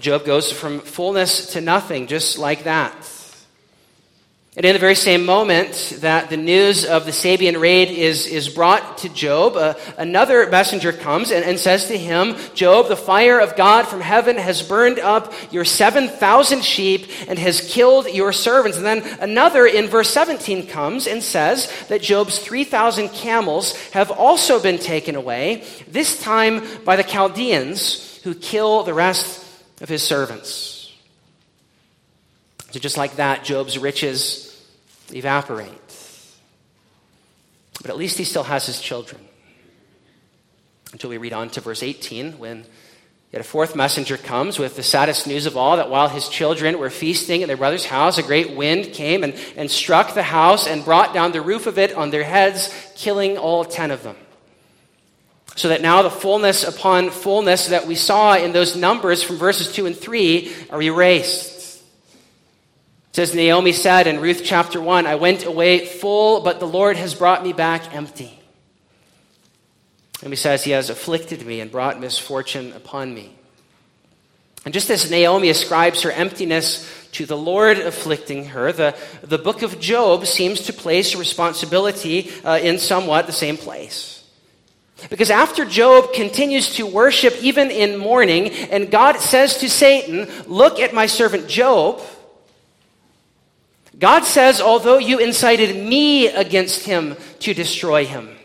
Job 0.00 0.24
goes 0.24 0.52
from 0.52 0.80
fullness 0.80 1.52
to 1.52 1.60
nothing, 1.60 2.06
just 2.06 2.38
like 2.38 2.64
that. 2.64 2.94
And 4.56 4.64
in 4.64 4.72
the 4.72 4.78
very 4.78 4.94
same 4.94 5.26
moment 5.26 5.98
that 6.00 6.30
the 6.30 6.38
news 6.38 6.86
of 6.86 7.04
the 7.04 7.10
Sabean 7.10 7.60
raid 7.60 7.90
is, 7.90 8.26
is 8.26 8.48
brought 8.48 8.98
to 8.98 9.10
Job, 9.10 9.54
uh, 9.54 9.74
another 9.98 10.48
messenger 10.48 10.94
comes 10.94 11.30
and, 11.30 11.44
and 11.44 11.60
says 11.60 11.88
to 11.88 11.98
him, 11.98 12.36
Job, 12.54 12.88
the 12.88 12.96
fire 12.96 13.38
of 13.38 13.54
God 13.54 13.86
from 13.86 14.00
heaven 14.00 14.38
has 14.38 14.62
burned 14.62 14.98
up 14.98 15.34
your 15.52 15.66
7,000 15.66 16.64
sheep 16.64 17.06
and 17.28 17.38
has 17.38 17.60
killed 17.70 18.06
your 18.06 18.32
servants. 18.32 18.78
And 18.78 18.86
then 18.86 19.02
another 19.20 19.66
in 19.66 19.88
verse 19.88 20.08
17 20.08 20.68
comes 20.68 21.06
and 21.06 21.22
says 21.22 21.70
that 21.88 22.00
Job's 22.00 22.38
3,000 22.38 23.10
camels 23.10 23.76
have 23.90 24.10
also 24.10 24.58
been 24.60 24.78
taken 24.78 25.16
away, 25.16 25.64
this 25.86 26.22
time 26.22 26.66
by 26.82 26.96
the 26.96 27.04
Chaldeans 27.04 28.20
who 28.24 28.34
kill 28.34 28.84
the 28.84 28.94
rest 28.94 29.45
of 29.80 29.88
his 29.88 30.02
servants. 30.02 30.92
So, 32.70 32.80
just 32.80 32.96
like 32.96 33.16
that, 33.16 33.44
Job's 33.44 33.78
riches 33.78 34.52
evaporate. 35.12 35.70
But 37.80 37.90
at 37.90 37.96
least 37.96 38.18
he 38.18 38.24
still 38.24 38.42
has 38.42 38.66
his 38.66 38.80
children. 38.80 39.20
Until 40.92 41.10
we 41.10 41.18
read 41.18 41.32
on 41.32 41.50
to 41.50 41.60
verse 41.60 41.82
18, 41.82 42.38
when 42.38 42.64
yet 43.32 43.40
a 43.40 43.44
fourth 43.44 43.76
messenger 43.76 44.16
comes 44.16 44.58
with 44.58 44.76
the 44.76 44.82
saddest 44.82 45.26
news 45.26 45.46
of 45.46 45.56
all 45.56 45.76
that 45.76 45.90
while 45.90 46.08
his 46.08 46.28
children 46.28 46.78
were 46.78 46.90
feasting 46.90 47.42
in 47.42 47.48
their 47.48 47.56
brother's 47.56 47.84
house, 47.84 48.18
a 48.18 48.22
great 48.22 48.56
wind 48.56 48.92
came 48.92 49.22
and, 49.22 49.34
and 49.56 49.70
struck 49.70 50.14
the 50.14 50.22
house 50.22 50.66
and 50.66 50.84
brought 50.84 51.12
down 51.12 51.32
the 51.32 51.42
roof 51.42 51.66
of 51.66 51.78
it 51.78 51.92
on 51.94 52.10
their 52.10 52.24
heads, 52.24 52.74
killing 52.96 53.36
all 53.36 53.64
ten 53.64 53.90
of 53.90 54.02
them 54.02 54.16
so 55.56 55.70
that 55.70 55.82
now 55.82 56.02
the 56.02 56.10
fullness 56.10 56.64
upon 56.64 57.10
fullness 57.10 57.68
that 57.68 57.86
we 57.86 57.94
saw 57.94 58.36
in 58.36 58.52
those 58.52 58.76
numbers 58.76 59.22
from 59.22 59.36
verses 59.36 59.72
2 59.72 59.86
and 59.86 59.96
3 59.96 60.54
are 60.70 60.82
erased. 60.82 61.82
It 63.10 63.16
says 63.16 63.34
Naomi 63.34 63.72
said 63.72 64.06
in 64.06 64.20
Ruth 64.20 64.42
chapter 64.44 64.80
1, 64.80 65.06
I 65.06 65.14
went 65.14 65.46
away 65.46 65.86
full, 65.86 66.42
but 66.42 66.60
the 66.60 66.68
Lord 66.68 66.98
has 66.98 67.14
brought 67.14 67.42
me 67.42 67.54
back 67.54 67.94
empty. 67.94 68.38
And 70.22 70.30
he 70.30 70.36
says, 70.36 70.62
He 70.62 70.72
has 70.72 70.90
afflicted 70.90 71.44
me 71.46 71.60
and 71.60 71.70
brought 71.70 72.00
misfortune 72.00 72.72
upon 72.74 73.14
me. 73.14 73.34
And 74.66 74.74
just 74.74 74.90
as 74.90 75.10
Naomi 75.10 75.48
ascribes 75.48 76.02
her 76.02 76.10
emptiness 76.10 76.90
to 77.12 77.24
the 77.24 77.36
Lord 77.36 77.78
afflicting 77.78 78.46
her, 78.46 78.72
the, 78.72 78.96
the 79.22 79.38
book 79.38 79.62
of 79.62 79.80
Job 79.80 80.26
seems 80.26 80.62
to 80.62 80.72
place 80.72 81.14
responsibility 81.14 82.30
uh, 82.44 82.58
in 82.58 82.78
somewhat 82.78 83.26
the 83.26 83.32
same 83.32 83.56
place. 83.56 84.15
Because 85.10 85.30
after 85.30 85.64
Job 85.64 86.12
continues 86.14 86.74
to 86.76 86.86
worship 86.86 87.34
even 87.42 87.70
in 87.70 87.98
mourning, 87.98 88.48
and 88.48 88.90
God 88.90 89.18
says 89.18 89.58
to 89.58 89.68
Satan, 89.68 90.28
Look 90.46 90.80
at 90.80 90.94
my 90.94 91.06
servant 91.06 91.48
Job, 91.48 92.00
God 93.98 94.24
says, 94.24 94.60
Although 94.60 94.98
you 94.98 95.18
incited 95.18 95.76
me 95.76 96.28
against 96.28 96.86
him 96.86 97.16
to 97.40 97.54
destroy 97.54 98.06
him, 98.06 98.36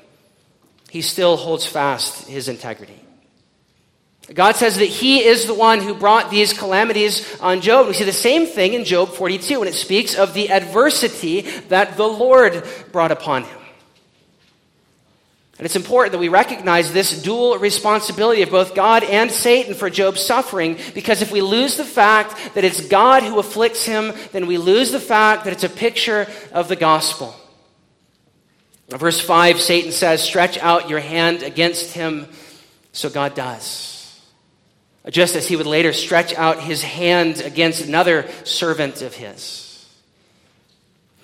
he 0.89 1.01
still 1.01 1.37
holds 1.37 1.65
fast 1.65 2.27
his 2.27 2.49
integrity. 2.49 3.01
God 4.33 4.55
says 4.55 4.77
that 4.77 4.85
He 4.85 5.25
is 5.25 5.45
the 5.45 5.53
one 5.53 5.79
who 5.79 5.93
brought 5.93 6.29
these 6.29 6.53
calamities 6.53 7.39
on 7.41 7.61
Job. 7.61 7.87
We 7.87 7.93
see 7.93 8.05
the 8.05 8.13
same 8.13 8.45
thing 8.45 8.73
in 8.73 8.85
Job 8.85 9.09
42 9.09 9.59
when 9.59 9.67
it 9.67 9.73
speaks 9.73 10.15
of 10.15 10.33
the 10.33 10.51
adversity 10.51 11.41
that 11.67 11.97
the 11.97 12.07
Lord 12.07 12.63
brought 12.91 13.11
upon 13.11 13.43
him. 13.43 13.60
And 15.61 15.67
it's 15.67 15.75
important 15.75 16.13
that 16.13 16.17
we 16.17 16.27
recognize 16.27 16.91
this 16.91 17.21
dual 17.21 17.59
responsibility 17.59 18.41
of 18.41 18.49
both 18.49 18.73
God 18.73 19.03
and 19.03 19.29
Satan 19.29 19.75
for 19.75 19.91
Job's 19.91 20.19
suffering, 20.19 20.79
because 20.95 21.21
if 21.21 21.31
we 21.31 21.43
lose 21.43 21.77
the 21.77 21.85
fact 21.85 22.55
that 22.55 22.63
it's 22.63 22.87
God 22.87 23.21
who 23.21 23.37
afflicts 23.37 23.85
him, 23.85 24.11
then 24.31 24.47
we 24.47 24.57
lose 24.57 24.91
the 24.91 24.99
fact 24.99 25.43
that 25.43 25.53
it's 25.53 25.63
a 25.63 25.69
picture 25.69 26.27
of 26.51 26.67
the 26.67 26.75
gospel. 26.75 27.35
Verse 28.89 29.21
5, 29.21 29.61
Satan 29.61 29.91
says, 29.91 30.23
Stretch 30.23 30.57
out 30.57 30.89
your 30.89 30.99
hand 30.99 31.43
against 31.43 31.93
him. 31.93 32.27
So 32.91 33.11
God 33.11 33.35
does 33.35 33.91
just 35.09 35.35
as 35.35 35.47
he 35.47 35.55
would 35.55 35.65
later 35.65 35.93
stretch 35.93 36.33
out 36.35 36.59
his 36.59 36.83
hand 36.83 37.41
against 37.41 37.83
another 37.85 38.29
servant 38.43 39.01
of 39.01 39.15
his. 39.15 39.70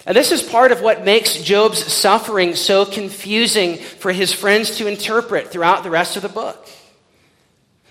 And 0.07 0.15
this 0.15 0.31
is 0.31 0.41
part 0.41 0.71
of 0.71 0.81
what 0.81 1.03
makes 1.03 1.41
Job's 1.41 1.83
suffering 1.83 2.55
so 2.55 2.85
confusing 2.85 3.75
for 3.75 4.13
his 4.13 4.31
friends 4.31 4.77
to 4.77 4.87
interpret 4.87 5.51
throughout 5.51 5.83
the 5.83 5.89
rest 5.89 6.15
of 6.15 6.21
the 6.21 6.29
book. 6.29 6.65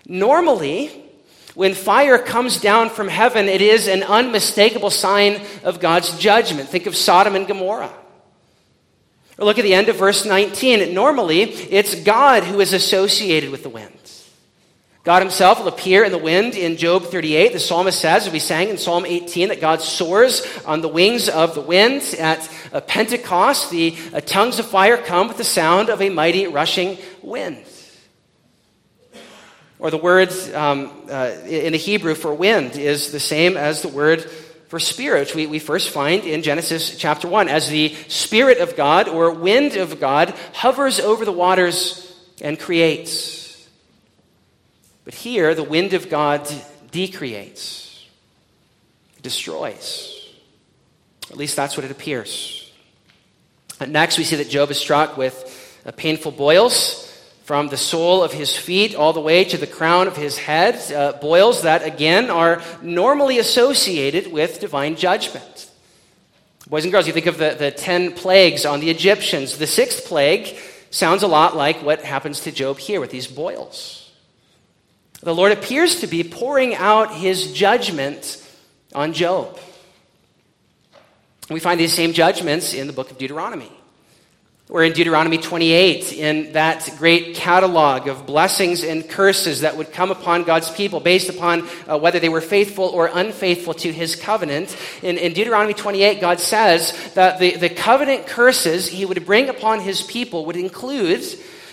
Normally, 0.08 0.90
when 1.54 1.74
fire 1.74 2.16
comes 2.16 2.58
down 2.58 2.88
from 2.88 3.08
heaven, 3.08 3.50
it 3.50 3.60
is 3.60 3.86
an 3.86 4.02
unmistakable 4.02 4.88
sign 4.88 5.42
of 5.62 5.78
God's 5.78 6.18
judgment. 6.18 6.70
Think 6.70 6.86
of 6.86 6.96
Sodom 6.96 7.36
and 7.36 7.46
Gomorrah. 7.46 7.92
Or 9.36 9.44
look 9.44 9.58
at 9.58 9.62
the 9.62 9.74
end 9.74 9.90
of 9.90 9.96
verse 9.96 10.24
19. 10.24 10.94
Normally, 10.94 11.42
it's 11.42 11.94
God 11.96 12.44
who 12.44 12.60
is 12.60 12.72
associated 12.72 13.50
with 13.50 13.62
the 13.62 13.68
wind. 13.68 14.05
God 15.06 15.22
himself 15.22 15.60
will 15.60 15.68
appear 15.68 16.02
in 16.02 16.10
the 16.10 16.18
wind 16.18 16.56
in 16.56 16.76
Job 16.76 17.04
38. 17.04 17.52
The 17.52 17.60
psalmist 17.60 18.00
says, 18.00 18.26
as 18.26 18.32
we 18.32 18.40
sang 18.40 18.70
in 18.70 18.76
Psalm 18.76 19.06
18, 19.06 19.50
that 19.50 19.60
God 19.60 19.80
soars 19.80 20.44
on 20.66 20.80
the 20.80 20.88
wings 20.88 21.28
of 21.28 21.54
the 21.54 21.60
wind. 21.60 22.02
At 22.18 22.50
uh, 22.72 22.80
Pentecost, 22.80 23.70
the 23.70 23.96
uh, 24.12 24.20
tongues 24.20 24.58
of 24.58 24.66
fire 24.66 24.96
come 24.96 25.28
with 25.28 25.36
the 25.36 25.44
sound 25.44 25.90
of 25.90 26.02
a 26.02 26.10
mighty 26.10 26.48
rushing 26.48 26.98
wind. 27.22 27.64
Or 29.78 29.92
the 29.92 29.96
word 29.96 30.32
um, 30.52 30.90
uh, 31.08 31.36
in 31.46 31.70
the 31.70 31.78
Hebrew 31.78 32.16
for 32.16 32.34
wind 32.34 32.74
is 32.74 33.12
the 33.12 33.20
same 33.20 33.56
as 33.56 33.82
the 33.82 33.88
word 33.88 34.28
for 34.66 34.80
spirit, 34.80 35.20
which 35.20 35.36
we, 35.36 35.46
we 35.46 35.60
first 35.60 35.90
find 35.90 36.24
in 36.24 36.42
Genesis 36.42 36.98
chapter 36.98 37.28
1. 37.28 37.48
As 37.48 37.68
the 37.68 37.94
Spirit 38.08 38.58
of 38.58 38.76
God 38.76 39.06
or 39.06 39.30
wind 39.30 39.76
of 39.76 40.00
God 40.00 40.30
hovers 40.52 40.98
over 40.98 41.24
the 41.24 41.30
waters 41.30 42.12
and 42.42 42.58
creates. 42.58 43.45
But 45.06 45.14
here, 45.14 45.54
the 45.54 45.62
wind 45.62 45.94
of 45.94 46.10
God 46.10 46.46
decreates, 46.90 48.04
destroys. 49.22 50.12
At 51.30 51.36
least 51.36 51.56
that's 51.56 51.76
what 51.76 51.84
it 51.84 51.92
appears. 51.92 52.70
Next, 53.86 54.18
we 54.18 54.24
see 54.24 54.36
that 54.36 54.50
Job 54.50 54.70
is 54.70 54.78
struck 54.78 55.16
with 55.16 55.82
painful 55.96 56.32
boils 56.32 57.04
from 57.44 57.68
the 57.68 57.76
sole 57.76 58.24
of 58.24 58.32
his 58.32 58.56
feet 58.56 58.96
all 58.96 59.12
the 59.12 59.20
way 59.20 59.44
to 59.44 59.56
the 59.56 59.66
crown 59.68 60.08
of 60.08 60.16
his 60.16 60.36
head. 60.36 60.92
Uh, 60.92 61.12
boils 61.12 61.62
that, 61.62 61.84
again, 61.84 62.28
are 62.28 62.60
normally 62.82 63.38
associated 63.38 64.32
with 64.32 64.58
divine 64.58 64.96
judgment. 64.96 65.70
Boys 66.68 66.82
and 66.82 66.90
girls, 66.92 67.06
you 67.06 67.12
think 67.12 67.26
of 67.26 67.38
the, 67.38 67.54
the 67.56 67.70
ten 67.70 68.12
plagues 68.12 68.66
on 68.66 68.80
the 68.80 68.90
Egyptians. 68.90 69.56
The 69.56 69.68
sixth 69.68 70.06
plague 70.06 70.56
sounds 70.90 71.22
a 71.22 71.28
lot 71.28 71.54
like 71.54 71.80
what 71.84 72.02
happens 72.02 72.40
to 72.40 72.50
Job 72.50 72.78
here 72.78 73.00
with 73.00 73.12
these 73.12 73.28
boils. 73.28 74.05
The 75.22 75.34
Lord 75.34 75.52
appears 75.52 76.00
to 76.00 76.06
be 76.06 76.22
pouring 76.22 76.74
out 76.74 77.12
his 77.12 77.52
judgment 77.52 78.42
on 78.94 79.12
Job. 79.12 79.58
We 81.48 81.60
find 81.60 81.78
these 81.78 81.94
same 81.94 82.12
judgments 82.12 82.74
in 82.74 82.86
the 82.86 82.92
book 82.92 83.10
of 83.10 83.18
Deuteronomy. 83.18 83.70
Or 84.68 84.82
in 84.82 84.92
Deuteronomy 84.92 85.38
28, 85.38 86.12
in 86.12 86.52
that 86.54 86.92
great 86.98 87.36
catalog 87.36 88.08
of 88.08 88.26
blessings 88.26 88.82
and 88.82 89.08
curses 89.08 89.60
that 89.60 89.76
would 89.76 89.92
come 89.92 90.10
upon 90.10 90.42
God's 90.42 90.68
people 90.72 90.98
based 90.98 91.28
upon 91.28 91.68
uh, 91.86 91.96
whether 91.96 92.18
they 92.18 92.28
were 92.28 92.40
faithful 92.40 92.86
or 92.86 93.08
unfaithful 93.14 93.74
to 93.74 93.92
his 93.92 94.16
covenant. 94.16 94.76
In, 95.04 95.18
in 95.18 95.34
Deuteronomy 95.34 95.72
28, 95.72 96.20
God 96.20 96.40
says 96.40 97.14
that 97.14 97.38
the, 97.38 97.54
the 97.54 97.68
covenant 97.68 98.26
curses 98.26 98.88
he 98.88 99.06
would 99.06 99.24
bring 99.24 99.48
upon 99.48 99.78
his 99.80 100.02
people 100.02 100.46
would 100.46 100.56
include 100.56 101.24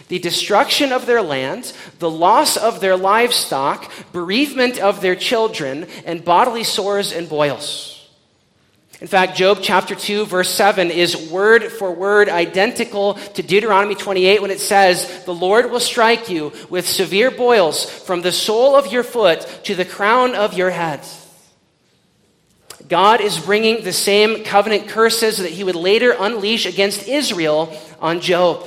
the 0.08 0.20
destruction 0.20 0.92
of 0.92 1.06
their 1.06 1.22
land, 1.22 1.74
the 2.00 2.10
loss 2.10 2.58
of 2.58 2.80
their 2.80 2.98
livestock, 2.98 3.92
bereavement 4.12 4.80
of 4.80 5.02
their 5.02 5.16
children, 5.16 5.88
and 6.06 6.26
bodily 6.26 6.64
sores 6.64 7.12
and 7.12 7.30
boils. 7.30 7.94
In 9.04 9.08
fact, 9.08 9.36
Job 9.36 9.60
chapter 9.62 9.96
2, 9.96 10.26
verse 10.28 10.50
7 10.50 10.90
is 10.90 11.30
word 11.30 11.64
for 11.74 11.92
word 11.92 12.30
identical 12.30 13.16
to 13.16 13.44
Deuteronomy 13.44 13.96
28 13.96 14.42
when 14.42 14.50
it 14.50 14.62
says, 14.62 15.26
The 15.26 15.34
Lord 15.34 15.70
will 15.70 15.82
strike 15.82 16.30
you 16.30 16.54
with 16.70 16.88
severe 16.88 17.30
boils 17.30 17.84
from 17.84 18.22
the 18.22 18.32
sole 18.32 18.78
of 18.78 18.94
your 18.94 19.04
foot 19.04 19.42
to 19.66 19.76
the 19.76 19.84
crown 19.84 20.36
of 20.36 20.54
your 20.54 20.70
head. 20.70 21.02
God 22.88 23.20
is 23.20 23.40
bringing 23.40 23.84
the 23.84 23.92
same 23.92 24.46
covenant 24.46 24.88
curses 24.88 25.38
that 25.38 25.52
he 25.52 25.66
would 25.66 25.76
later 25.76 26.16
unleash 26.18 26.66
against 26.66 27.08
Israel 27.08 27.78
on 28.00 28.22
Job. 28.22 28.66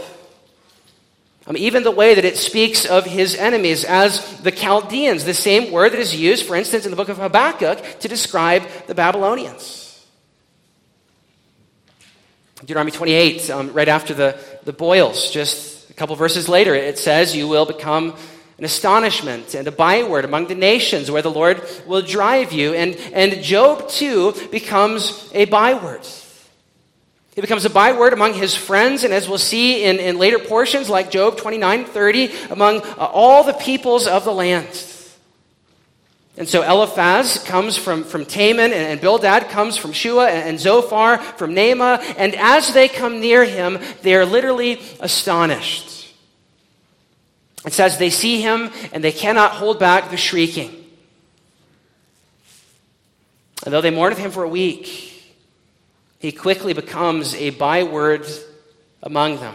Even 1.54 1.84
the 1.84 1.92
way 1.92 2.14
that 2.14 2.24
it 2.24 2.36
speaks 2.36 2.84
of 2.84 3.04
his 3.04 3.36
enemies 3.36 3.84
as 3.84 4.40
the 4.40 4.50
Chaldeans, 4.50 5.24
the 5.24 5.34
same 5.34 5.70
word 5.70 5.92
that 5.92 6.00
is 6.00 6.14
used, 6.14 6.44
for 6.44 6.56
instance, 6.56 6.84
in 6.86 6.90
the 6.90 6.96
book 6.96 7.08
of 7.08 7.18
Habakkuk 7.18 8.00
to 8.00 8.08
describe 8.08 8.64
the 8.88 8.96
Babylonians. 8.96 10.04
Deuteronomy 12.60 12.90
28, 12.90 13.50
um, 13.50 13.72
right 13.72 13.86
after 13.86 14.12
the, 14.12 14.36
the 14.64 14.72
boils, 14.72 15.30
just 15.30 15.88
a 15.88 15.94
couple 15.94 16.16
verses 16.16 16.48
later, 16.48 16.74
it 16.74 16.98
says, 16.98 17.36
You 17.36 17.46
will 17.46 17.66
become 17.66 18.16
an 18.58 18.64
astonishment 18.64 19.54
and 19.54 19.68
a 19.68 19.72
byword 19.72 20.24
among 20.24 20.48
the 20.48 20.54
nations 20.54 21.10
where 21.10 21.22
the 21.22 21.30
Lord 21.30 21.62
will 21.86 22.02
drive 22.02 22.52
you. 22.52 22.74
And, 22.74 22.96
and 23.12 23.42
Job, 23.42 23.88
too, 23.88 24.32
becomes 24.50 25.30
a 25.32 25.44
byword. 25.44 26.06
He 27.36 27.42
becomes 27.42 27.66
a 27.66 27.70
byword 27.70 28.14
among 28.14 28.32
his 28.32 28.54
friends, 28.54 29.04
and 29.04 29.12
as 29.12 29.28
we'll 29.28 29.36
see 29.36 29.84
in, 29.84 29.98
in 29.98 30.16
later 30.16 30.38
portions, 30.38 30.88
like 30.88 31.10
Job 31.10 31.36
29 31.36 31.84
30, 31.84 32.32
among 32.48 32.80
uh, 32.80 33.10
all 33.12 33.44
the 33.44 33.52
peoples 33.52 34.06
of 34.06 34.24
the 34.24 34.32
land. 34.32 34.66
And 36.38 36.48
so 36.48 36.62
Eliphaz 36.62 37.44
comes 37.44 37.76
from, 37.76 38.04
from 38.04 38.24
Teman, 38.24 38.58
and, 38.58 38.72
and 38.72 39.00
Bildad 39.02 39.50
comes 39.50 39.76
from 39.76 39.92
Shuah, 39.92 40.28
and, 40.28 40.48
and 40.48 40.58
Zophar 40.58 41.18
from 41.18 41.54
Naamah. 41.54 42.14
And 42.16 42.34
as 42.36 42.72
they 42.72 42.88
come 42.88 43.20
near 43.20 43.44
him, 43.44 43.80
they 44.00 44.14
are 44.14 44.24
literally 44.24 44.80
astonished. 45.00 46.14
It 47.66 47.74
says 47.74 47.98
they 47.98 48.10
see 48.10 48.40
him, 48.40 48.70
and 48.94 49.04
they 49.04 49.12
cannot 49.12 49.52
hold 49.52 49.78
back 49.78 50.10
the 50.10 50.16
shrieking. 50.16 50.86
And 53.66 53.74
though 53.74 53.82
they 53.82 53.90
mourn 53.90 54.12
with 54.12 54.18
him 54.18 54.30
for 54.30 54.42
a 54.42 54.48
week, 54.48 55.15
he 56.18 56.32
quickly 56.32 56.72
becomes 56.72 57.34
a 57.34 57.50
byword 57.50 58.26
among 59.02 59.36
them. 59.36 59.54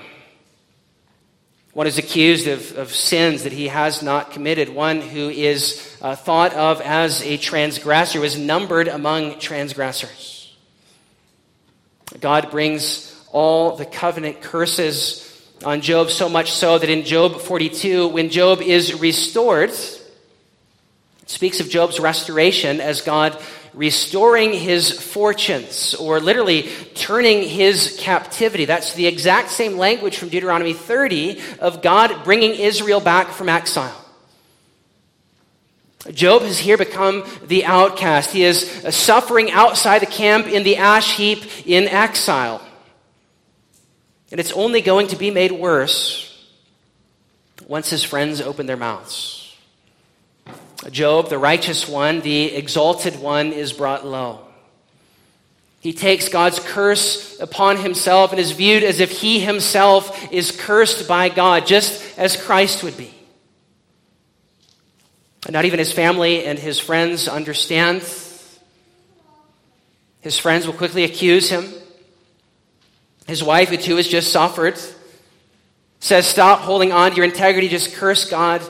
One 1.74 1.88
is 1.88 1.98
accused 1.98 2.48
of, 2.48 2.78
of 2.78 2.94
sins 2.94 3.44
that 3.44 3.54
he 3.54 3.70
has 3.70 4.04
not 4.04 4.32
committed. 4.32 4.70
One 4.70 5.00
who 5.00 5.30
is 5.30 5.98
uh, 6.02 6.16
thought 6.16 6.54
of 6.54 6.82
as 6.82 7.24
a 7.24 7.38
transgressor, 7.38 8.24
is 8.26 8.38
numbered 8.38 8.90
among 8.90 9.40
transgressors. 9.40 10.54
God 12.20 12.52
brings 12.52 13.08
all 13.32 13.78
the 13.78 13.86
covenant 13.86 14.42
curses 14.42 15.28
on 15.64 15.80
Job, 15.80 16.10
so 16.10 16.28
much 16.28 16.52
so 16.52 16.78
that 16.78 16.90
in 16.90 17.06
Job 17.06 17.40
42, 17.40 18.10
when 18.10 18.30
Job 18.30 18.62
is 18.62 19.00
restored, 19.00 19.70
it 19.70 21.30
speaks 21.30 21.62
of 21.62 21.70
Job's 21.70 22.00
restoration 22.00 22.82
as 22.82 23.02
God 23.02 23.42
restoring 23.74 24.54
his 24.54 24.92
fortunes, 24.92 25.96
or 25.96 26.20
literally 26.20 26.70
turning 26.94 27.48
his 27.48 27.98
captivity. 28.00 28.66
That's 28.66 28.94
the 28.94 29.08
exact 29.08 29.50
same 29.50 29.78
language 29.78 30.18
from 30.18 30.30
Deuteronomy 30.30 30.74
30 30.74 31.42
of 31.60 31.82
God 31.82 32.24
bringing 32.24 32.52
Israel 32.52 33.00
back 33.00 33.30
from 33.30 33.50
exile. 33.50 33.98
Job 36.12 36.42
has 36.42 36.58
here 36.58 36.78
become 36.78 37.24
the 37.46 37.66
outcast. 37.66 38.32
He 38.32 38.44
is 38.44 38.70
suffering 38.90 39.52
outside 39.52 40.00
the 40.00 40.08
camp 40.08 40.48
in 40.48 40.64
the 40.64 40.78
ash 40.78 41.16
heap 41.16 41.68
in 41.68 41.88
exile. 41.88 42.62
And 44.32 44.40
it's 44.40 44.52
only 44.54 44.82
going 44.82 45.08
to 45.08 45.16
be 45.16 45.30
made 45.30 45.52
worse 45.52 46.28
once 47.68 47.90
his 47.90 48.04
friends 48.04 48.42
open 48.42 48.66
their 48.66 48.78
mouths. 48.78 49.41
Job, 50.90 51.30
the 51.30 51.38
righteous 51.38 51.88
one, 51.88 52.22
the 52.22 52.56
exalted 52.56 53.20
one, 53.20 53.54
is 53.54 53.72
brought 53.72 54.06
low. 54.06 54.48
He 55.80 55.94
takes 55.94 56.30
God's 56.30 56.60
curse 56.60 57.40
upon 57.40 57.78
himself 57.78 58.32
and 58.32 58.40
is 58.40 58.52
viewed 58.52 58.84
as 58.84 59.00
if 59.00 59.12
he 59.12 59.40
himself 59.40 60.32
is 60.32 60.52
cursed 60.52 61.08
by 61.08 61.30
God, 61.30 61.66
just 61.66 62.18
as 62.18 62.38
Christ 62.38 62.84
would 62.84 62.98
be. 62.98 63.14
Not 65.50 65.66
even 65.66 65.80
his 65.80 65.92
family 65.92 66.46
and 66.46 66.58
his 66.58 66.80
friends 66.80 67.28
understand. 67.28 68.04
His 70.22 70.38
friends 70.38 70.68
will 70.68 70.74
quickly 70.74 71.04
accuse 71.04 71.50
him. 71.50 71.68
His 73.26 73.44
wife, 73.44 73.70
who 73.70 73.78
too 73.78 73.96
has 73.96 74.08
just 74.08 74.32
suffered, 74.32 74.80
says, 76.00 76.28
Stop 76.28 76.60
holding 76.60 76.92
on 76.92 77.12
to 77.12 77.18
your 77.18 77.26
integrity, 77.26 77.70
just 77.70 77.96
curse 77.96 78.30
God 78.30 78.62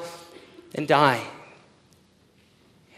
and 0.75 0.87
die. 0.87 1.21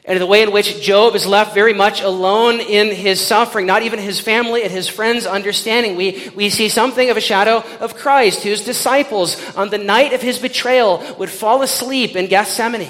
And 0.06 0.20
the 0.20 0.26
way 0.26 0.44
in 0.44 0.52
which 0.52 0.82
Job 0.82 1.16
is 1.16 1.26
left 1.26 1.54
very 1.54 1.74
much 1.74 2.02
alone 2.02 2.60
in 2.60 2.94
his 2.94 3.26
suffering, 3.26 3.66
not 3.66 3.84
even 3.84 4.00
his 4.00 4.20
family 4.20 4.64
and 4.64 4.72
his 4.72 4.90
friends 4.90 5.26
understanding. 5.26 5.96
We, 5.96 6.30
we 6.36 6.50
see 6.50 6.68
something 6.68 7.10
of 7.10 7.16
a 7.16 7.22
shadow 7.22 7.64
of 7.80 7.96
Christ, 7.96 8.44
whose 8.44 8.66
disciples 8.66 9.42
on 9.56 9.70
the 9.70 9.78
night 9.78 10.12
of 10.12 10.22
his 10.22 10.40
betrayal 10.40 11.02
would 11.18 11.30
fall 11.30 11.62
asleep 11.62 12.18
in 12.18 12.28
Gethsemane 12.28 12.90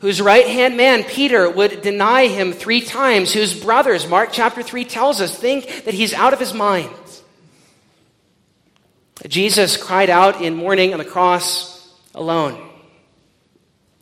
whose 0.00 0.20
right 0.20 0.46
hand 0.46 0.76
man, 0.76 1.02
Peter, 1.04 1.50
would 1.50 1.82
deny 1.82 2.28
him 2.28 2.52
three 2.52 2.80
times, 2.80 3.32
whose 3.32 3.58
brothers, 3.58 4.06
Mark 4.06 4.30
chapter 4.32 4.62
3 4.62 4.84
tells 4.84 5.20
us, 5.20 5.36
think 5.36 5.84
that 5.84 5.94
he's 5.94 6.14
out 6.14 6.32
of 6.32 6.38
his 6.38 6.54
mind. 6.54 6.90
Jesus 9.26 9.76
cried 9.76 10.10
out 10.10 10.40
in 10.40 10.54
mourning 10.54 10.92
on 10.92 10.98
the 10.98 11.04
cross 11.04 11.92
alone. 12.14 12.67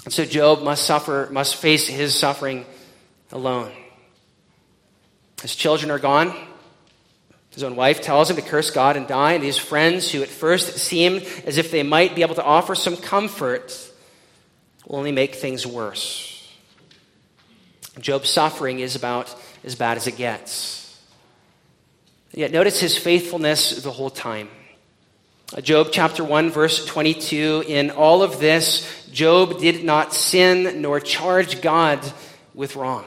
And 0.07 0.15
so 0.15 0.25
Job 0.25 0.63
must 0.63 0.85
suffer, 0.85 1.29
must 1.33 1.57
face 1.57 1.89
his 1.89 2.15
suffering 2.15 2.65
alone. 3.33 3.73
His 5.43 5.57
children 5.57 5.91
are 5.91 5.99
gone. 5.99 6.33
His 7.51 7.65
own 7.65 7.75
wife 7.75 8.03
tells 8.03 8.31
him 8.31 8.37
to 8.37 8.43
curse 8.43 8.71
God 8.71 8.97
and 8.97 9.09
die, 9.09 9.33
and 9.33 9.43
his 9.43 9.59
friends, 9.59 10.09
who 10.13 10.23
at 10.23 10.29
first 10.29 10.79
seemed 10.79 11.23
as 11.45 11.59
if 11.59 11.73
they 11.73 11.83
might 11.83 12.15
be 12.15 12.23
able 12.23 12.37
to 12.37 12.45
offer 12.45 12.77
some 12.77 12.97
comfort, 12.97 13.77
will 14.87 14.97
only 14.97 15.11
make 15.11 15.35
things 15.35 15.67
worse. 15.67 16.55
Job's 17.99 18.31
suffering 18.31 18.79
is 18.79 18.95
about 18.95 19.35
as 19.65 19.75
bad 19.75 19.97
as 19.97 20.07
it 20.07 20.17
gets. 20.17 21.03
Yet 22.33 22.53
notice 22.53 22.79
his 22.79 22.97
faithfulness 22.97 23.83
the 23.83 23.91
whole 23.91 24.11
time. 24.11 24.51
Job 25.63 25.89
chapter 25.93 26.25
1, 26.25 26.51
verse 26.51 26.85
22 26.87 27.65
In 27.69 27.91
all 27.91 28.25
of 28.25 28.41
this, 28.41 29.07
Job 29.13 29.61
did 29.61 29.85
not 29.85 30.13
sin 30.13 30.83
nor 30.83 30.99
charge 30.99 31.63
God 31.63 32.01
with 32.53 32.75
wrong. 32.75 33.05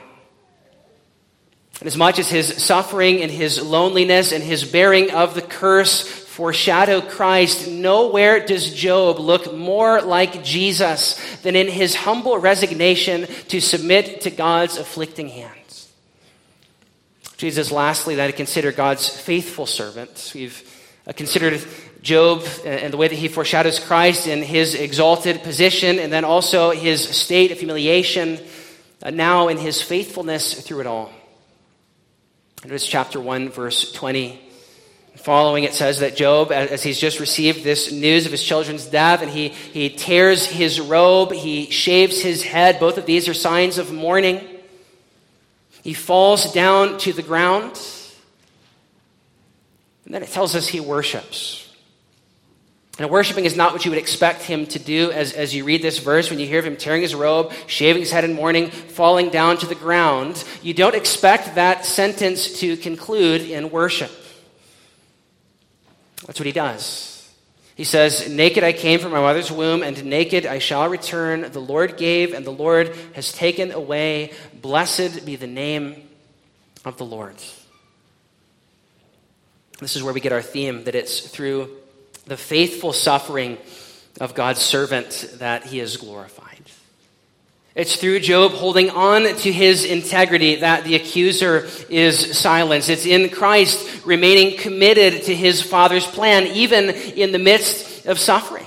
And 1.80 1.88
as 1.88 1.98
much 1.98 2.18
as 2.18 2.30
his 2.30 2.64
suffering 2.64 3.22
and 3.22 3.30
his 3.30 3.62
loneliness 3.62 4.32
and 4.32 4.42
his 4.42 4.64
bearing 4.64 5.12
of 5.12 5.36
the 5.36 5.42
curse 5.42 6.08
foreshadow 6.08 7.02
Christ, 7.02 7.68
nowhere 7.68 8.46
does 8.46 8.74
Job 8.74 9.20
look 9.20 9.54
more 9.54 10.02
like 10.02 10.42
Jesus 10.42 11.20
than 11.42 11.58
in 11.58 11.68
his 11.68 11.94
humble 11.94 12.38
resignation 12.38 13.28
to 13.50 13.60
submit 13.60 14.22
to 14.22 14.32
God's 14.32 14.78
afflicting 14.78 15.28
hands. 15.28 15.92
Jesus, 17.36 17.70
lastly, 17.70 18.16
that 18.16 18.28
to 18.28 18.34
consider 18.34 18.72
God's 18.72 19.10
faithful 19.10 19.66
servant. 19.66 20.32
We've 20.34 20.64
uh, 21.06 21.14
considered 21.14 21.62
Job 22.02 22.44
and 22.66 22.94
the 22.94 22.98
way 22.98 23.08
that 23.08 23.16
he 23.16 23.28
foreshadows 23.28 23.80
Christ 23.80 24.28
in 24.28 24.42
his 24.42 24.74
exalted 24.74 25.44
position, 25.44 26.00
and 26.00 26.12
then 26.12 26.24
also 26.24 26.72
his 26.72 27.04
state 27.04 27.52
of 27.52 27.60
humiliation, 27.60 28.40
uh, 29.04 29.10
now 29.10 29.50
in 29.50 29.58
his 29.58 29.82
faithfulness 29.82 30.62
through 30.62 30.82
it 30.82 30.88
all. 30.88 31.12
Notice 32.64 32.88
chapter 32.88 33.20
1, 33.20 33.50
verse 33.50 33.92
20. 33.92 34.48
Following, 35.16 35.66
it 35.66 35.74
says 35.74 36.00
that 36.00 36.16
Job, 36.16 36.52
as 36.52 36.82
he's 36.82 37.00
just 37.00 37.20
received 37.20 37.64
this 37.64 37.92
news 37.92 38.26
of 38.26 38.32
his 38.32 38.44
children's 38.44 38.86
death, 38.86 39.22
and 39.22 39.30
he, 39.30 39.50
he 39.50 39.90
tears 39.90 40.46
his 40.46 40.80
robe, 40.80 41.34
he 41.34 41.70
shaves 41.70 42.22
his 42.22 42.42
head. 42.44 42.80
Both 42.80 42.98
of 42.98 43.06
these 43.06 43.28
are 43.28 43.34
signs 43.34 43.78
of 43.78 43.92
mourning. 43.92 44.42
He 45.84 45.94
falls 45.94 46.54
down 46.54 46.98
to 47.00 47.12
the 47.12 47.22
ground. 47.22 47.72
And 50.06 50.14
then 50.14 50.24
it 50.24 50.30
tells 50.30 50.56
us 50.56 50.68
he 50.68 50.80
worships. 50.80 51.69
And 53.00 53.10
worshiping 53.10 53.46
is 53.46 53.56
not 53.56 53.72
what 53.72 53.86
you 53.86 53.92
would 53.92 53.98
expect 53.98 54.42
him 54.42 54.66
to 54.68 54.78
do 54.78 55.10
as, 55.12 55.32
as 55.32 55.56
you 55.56 55.64
read 55.64 55.82
this 55.82 56.00
verse, 56.00 56.30
when 56.30 56.38
you 56.38 56.46
hear 56.46 56.60
of 56.60 56.66
him 56.66 56.76
tearing 56.76 57.02
his 57.02 57.16
robe, 57.16 57.54
shaving 57.66 58.02
his 58.02 58.12
head 58.12 58.26
in 58.26 58.34
mourning, 58.34 58.70
falling 58.70 59.30
down 59.30 59.58
to 59.58 59.66
the 59.66 59.76
ground. 59.76 60.44
You 60.62 60.74
don't 60.74 60.96
expect 60.96 61.56
that 61.56 61.86
sentence 61.86 62.60
to 62.60 62.76
conclude 62.76 63.42
in 63.42 63.72
worship. 63.72 64.12
That's 66.28 66.42
what 66.42 66.46
he 66.46 66.52
does. 66.52 67.10
He 67.76 67.86
says, 67.86 68.30
Naked 68.30 68.66
I 68.66 68.74
came 68.74 69.00
from 69.00 69.14
my 69.14 69.22
mother's 69.22 69.50
womb, 69.50 69.82
and 69.82 70.04
naked 70.04 70.46
I 70.46 70.60
shall 70.60 70.90
return. 70.90 71.50
The 71.50 71.62
Lord 71.62 71.96
gave, 71.96 72.34
and 72.34 72.46
the 72.46 72.52
Lord 72.52 72.94
has 73.14 73.32
taken 73.32 73.72
away. 73.72 74.34
Blessed 74.62 75.26
be 75.26 75.38
the 75.38 75.48
name 75.48 76.10
of 76.84 76.98
the 76.98 77.06
Lord. 77.06 77.38
This 79.80 79.96
is 79.96 80.04
where 80.04 80.14
we 80.14 80.20
get 80.20 80.34
our 80.34 80.42
theme 80.42 80.84
that 80.84 80.96
it's 80.96 81.22
through 81.22 81.70
the 82.26 82.38
faithful 82.38 82.94
suffering 82.94 83.58
of 84.20 84.36
God's 84.36 84.62
servant 84.62 85.36
that 85.40 85.66
he 85.66 85.80
is 85.80 85.98
glorified. 85.98 86.50
It's 87.76 87.96
through 87.96 88.20
Job 88.20 88.52
holding 88.52 88.90
on 88.90 89.24
to 89.24 89.52
his 89.52 89.86
integrity 89.86 90.58
that 90.58 90.84
the 90.84 90.96
accuser 90.96 91.68
is 91.90 92.38
silenced. 92.38 92.90
It's 92.90 93.06
in 93.06 93.30
Christ 93.30 94.06
remaining 94.06 94.58
committed 94.58 95.24
to 95.24 95.36
his 95.36 95.62
Father's 95.62 96.06
plan, 96.06 96.48
even 96.48 96.90
in 96.90 97.32
the 97.32 97.40
midst 97.40 98.06
of 98.06 98.20
suffering. 98.20 98.66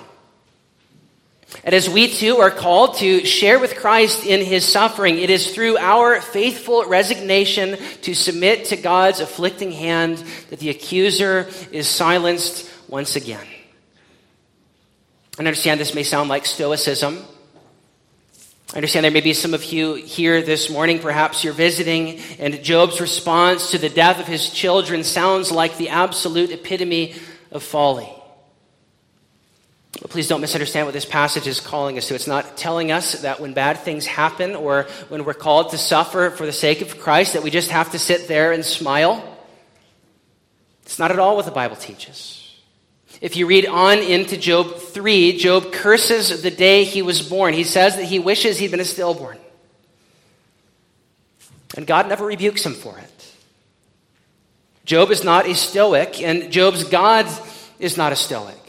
And 1.65 1.75
as 1.75 1.89
we 1.89 2.09
too 2.09 2.39
are 2.39 2.51
called 2.51 2.97
to 2.97 3.25
share 3.27 3.59
with 3.59 3.77
Christ 3.77 4.25
in 4.25 4.41
his 4.45 4.65
suffering, 4.67 5.19
it 5.19 5.31
is 5.31 5.55
through 5.55 5.77
our 5.77 6.21
faithful 6.21 6.87
resignation 6.87 7.77
to 8.03 8.15
submit 8.15 8.67
to 8.67 8.77
God's 8.77 9.21
afflicting 9.21 9.73
hand 9.73 10.25
that 10.51 10.59
the 10.59 10.71
accuser 10.71 11.49
is 11.71 11.87
silenced 11.87 12.72
once 12.93 13.17
again. 13.17 13.47
I 15.39 15.39
understand 15.39 15.81
this 15.81 15.95
may 15.95 16.03
sound 16.03 16.29
like 16.29 16.45
Stoicism. 16.45 17.25
I 18.71 18.77
understand 18.77 19.05
there 19.05 19.11
may 19.11 19.23
be 19.23 19.33
some 19.33 19.55
of 19.55 19.65
you 19.65 19.95
here 19.95 20.43
this 20.43 20.69
morning, 20.69 20.99
perhaps 20.99 21.43
you're 21.43 21.55
visiting, 21.55 22.21
and 22.39 22.63
Job's 22.63 23.01
response 23.01 23.71
to 23.71 23.79
the 23.79 23.89
death 23.89 24.21
of 24.21 24.27
his 24.27 24.51
children 24.51 25.05
sounds 25.05 25.51
like 25.51 25.79
the 25.79 25.89
absolute 25.89 26.51
epitome 26.51 27.15
of 27.51 27.63
folly. 27.63 28.13
But 30.03 30.11
please 30.11 30.29
don't 30.29 30.43
misunderstand 30.43 30.87
what 30.87 30.93
this 30.93 31.07
passage 31.07 31.47
is 31.47 31.61
calling 31.61 31.97
us 31.97 32.09
to. 32.09 32.15
It's 32.15 32.27
not 32.27 32.59
telling 32.59 32.93
us 32.93 33.23
that 33.23 33.41
when 33.41 33.55
bad 33.55 33.79
things 33.79 34.05
happen 34.05 34.55
or 34.55 34.87
when 35.09 35.25
we're 35.25 35.33
called 35.33 35.71
to 35.71 35.79
suffer 35.79 36.29
for 36.29 36.45
the 36.45 36.53
sake 36.53 36.83
of 36.83 37.01
Christ, 37.01 37.33
that 37.33 37.43
we 37.43 37.51
just 37.51 37.71
have 37.71 37.93
to 37.93 37.99
sit 37.99 38.29
there 38.29 38.53
and 38.53 38.63
smile. 38.63 39.39
It's 40.83 40.99
not 40.99 41.11
at 41.11 41.19
all 41.19 41.37
what 41.37 41.47
the 41.47 41.53
Bible 41.53 41.77
teaches. 41.77 42.42
If 43.23 43.37
you 43.37 43.47
read 43.47 43.67
on 43.67 44.01
into 44.01 44.37
Job 44.37 44.79
3, 44.79 45.39
Job 45.39 45.73
curses 45.73 46.43
the 46.43 46.51
day 46.51 46.83
he 46.83 47.03
was 47.03 47.23
born. 47.23 47.55
He 47.55 47.63
says 47.63 47.95
that 47.95 48.05
he 48.05 48.19
wishes 48.19 48.59
he'd 48.59 48.73
been 48.73 48.81
a 48.81 48.85
stillborn. 48.85 49.39
And 51.77 51.87
God 51.87 52.09
never 52.09 52.27
rebukes 52.27 52.67
him 52.67 52.75
for 52.75 52.99
it. 52.99 53.33
Job 54.85 55.13
is 55.13 55.23
not 55.23 55.47
a 55.47 55.55
stoic, 55.55 56.21
and 56.21 56.51
Job's 56.51 56.83
God 56.83 57.27
is 57.79 57.97
not 57.97 58.13
a 58.13 58.17
stoic. 58.17 58.62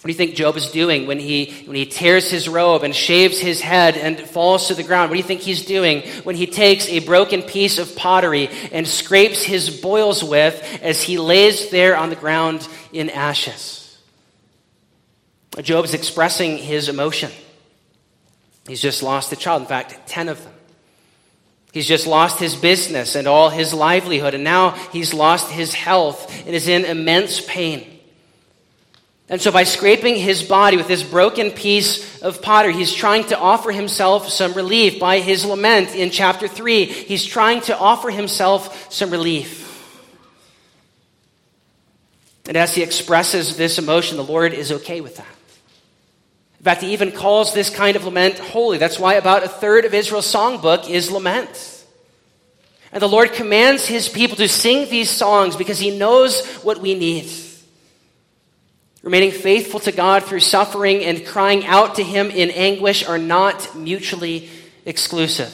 What 0.00 0.06
do 0.06 0.12
you 0.12 0.16
think 0.16 0.36
Job 0.36 0.56
is 0.56 0.70
doing 0.70 1.08
when 1.08 1.18
he, 1.18 1.64
when 1.66 1.74
he 1.74 1.84
tears 1.84 2.30
his 2.30 2.48
robe 2.48 2.84
and 2.84 2.94
shaves 2.94 3.40
his 3.40 3.60
head 3.60 3.96
and 3.96 4.20
falls 4.20 4.68
to 4.68 4.74
the 4.74 4.84
ground? 4.84 5.10
What 5.10 5.14
do 5.14 5.18
you 5.18 5.26
think 5.26 5.40
he's 5.40 5.64
doing 5.64 6.02
when 6.22 6.36
he 6.36 6.46
takes 6.46 6.88
a 6.88 7.00
broken 7.00 7.42
piece 7.42 7.78
of 7.78 7.96
pottery 7.96 8.48
and 8.70 8.86
scrapes 8.86 9.42
his 9.42 9.80
boils 9.80 10.22
with 10.22 10.62
as 10.82 11.02
he 11.02 11.18
lays 11.18 11.70
there 11.70 11.96
on 11.96 12.10
the 12.10 12.16
ground 12.16 12.68
in 12.92 13.10
ashes? 13.10 13.98
Job 15.62 15.84
is 15.84 15.94
expressing 15.94 16.58
his 16.58 16.88
emotion. 16.88 17.32
He's 18.68 18.80
just 18.80 19.02
lost 19.02 19.32
a 19.32 19.36
child, 19.36 19.62
in 19.62 19.68
fact, 19.68 20.06
10 20.06 20.28
of 20.28 20.40
them. 20.44 20.52
He's 21.72 21.88
just 21.88 22.06
lost 22.06 22.38
his 22.38 22.54
business 22.54 23.16
and 23.16 23.26
all 23.26 23.50
his 23.50 23.74
livelihood, 23.74 24.34
and 24.34 24.44
now 24.44 24.70
he's 24.92 25.12
lost 25.12 25.50
his 25.50 25.74
health 25.74 26.46
and 26.46 26.54
is 26.54 26.68
in 26.68 26.84
immense 26.84 27.40
pain. 27.40 27.97
And 29.30 29.42
so, 29.42 29.52
by 29.52 29.64
scraping 29.64 30.14
his 30.14 30.42
body 30.42 30.78
with 30.78 30.88
this 30.88 31.02
broken 31.02 31.50
piece 31.50 32.22
of 32.22 32.40
pottery, 32.40 32.72
he's 32.72 32.94
trying 32.94 33.24
to 33.24 33.38
offer 33.38 33.70
himself 33.70 34.30
some 34.30 34.54
relief. 34.54 34.98
By 34.98 35.20
his 35.20 35.44
lament 35.44 35.94
in 35.94 36.10
chapter 36.10 36.48
3, 36.48 36.86
he's 36.86 37.26
trying 37.26 37.60
to 37.62 37.76
offer 37.76 38.10
himself 38.10 38.90
some 38.90 39.10
relief. 39.10 39.66
And 42.46 42.56
as 42.56 42.74
he 42.74 42.82
expresses 42.82 43.56
this 43.56 43.78
emotion, 43.78 44.16
the 44.16 44.24
Lord 44.24 44.54
is 44.54 44.72
okay 44.72 45.02
with 45.02 45.16
that. 45.16 45.26
In 46.58 46.64
fact, 46.64 46.80
he 46.80 46.94
even 46.94 47.12
calls 47.12 47.52
this 47.52 47.68
kind 47.68 47.96
of 47.96 48.04
lament 48.04 48.38
holy. 48.38 48.78
That's 48.78 48.98
why 48.98 49.14
about 49.14 49.44
a 49.44 49.48
third 49.48 49.84
of 49.84 49.92
Israel's 49.92 50.32
songbook 50.32 50.88
is 50.88 51.10
lament. 51.10 51.84
And 52.90 53.02
the 53.02 53.08
Lord 53.08 53.34
commands 53.34 53.86
his 53.86 54.08
people 54.08 54.38
to 54.38 54.48
sing 54.48 54.88
these 54.88 55.10
songs 55.10 55.54
because 55.54 55.78
he 55.78 55.96
knows 55.96 56.46
what 56.62 56.80
we 56.80 56.94
need. 56.94 57.30
Remaining 59.08 59.30
faithful 59.30 59.80
to 59.80 59.90
God 59.90 60.24
through 60.24 60.40
suffering 60.40 61.02
and 61.02 61.24
crying 61.24 61.64
out 61.64 61.94
to 61.94 62.04
him 62.04 62.30
in 62.30 62.50
anguish 62.50 63.08
are 63.08 63.16
not 63.16 63.74
mutually 63.74 64.50
exclusive. 64.84 65.50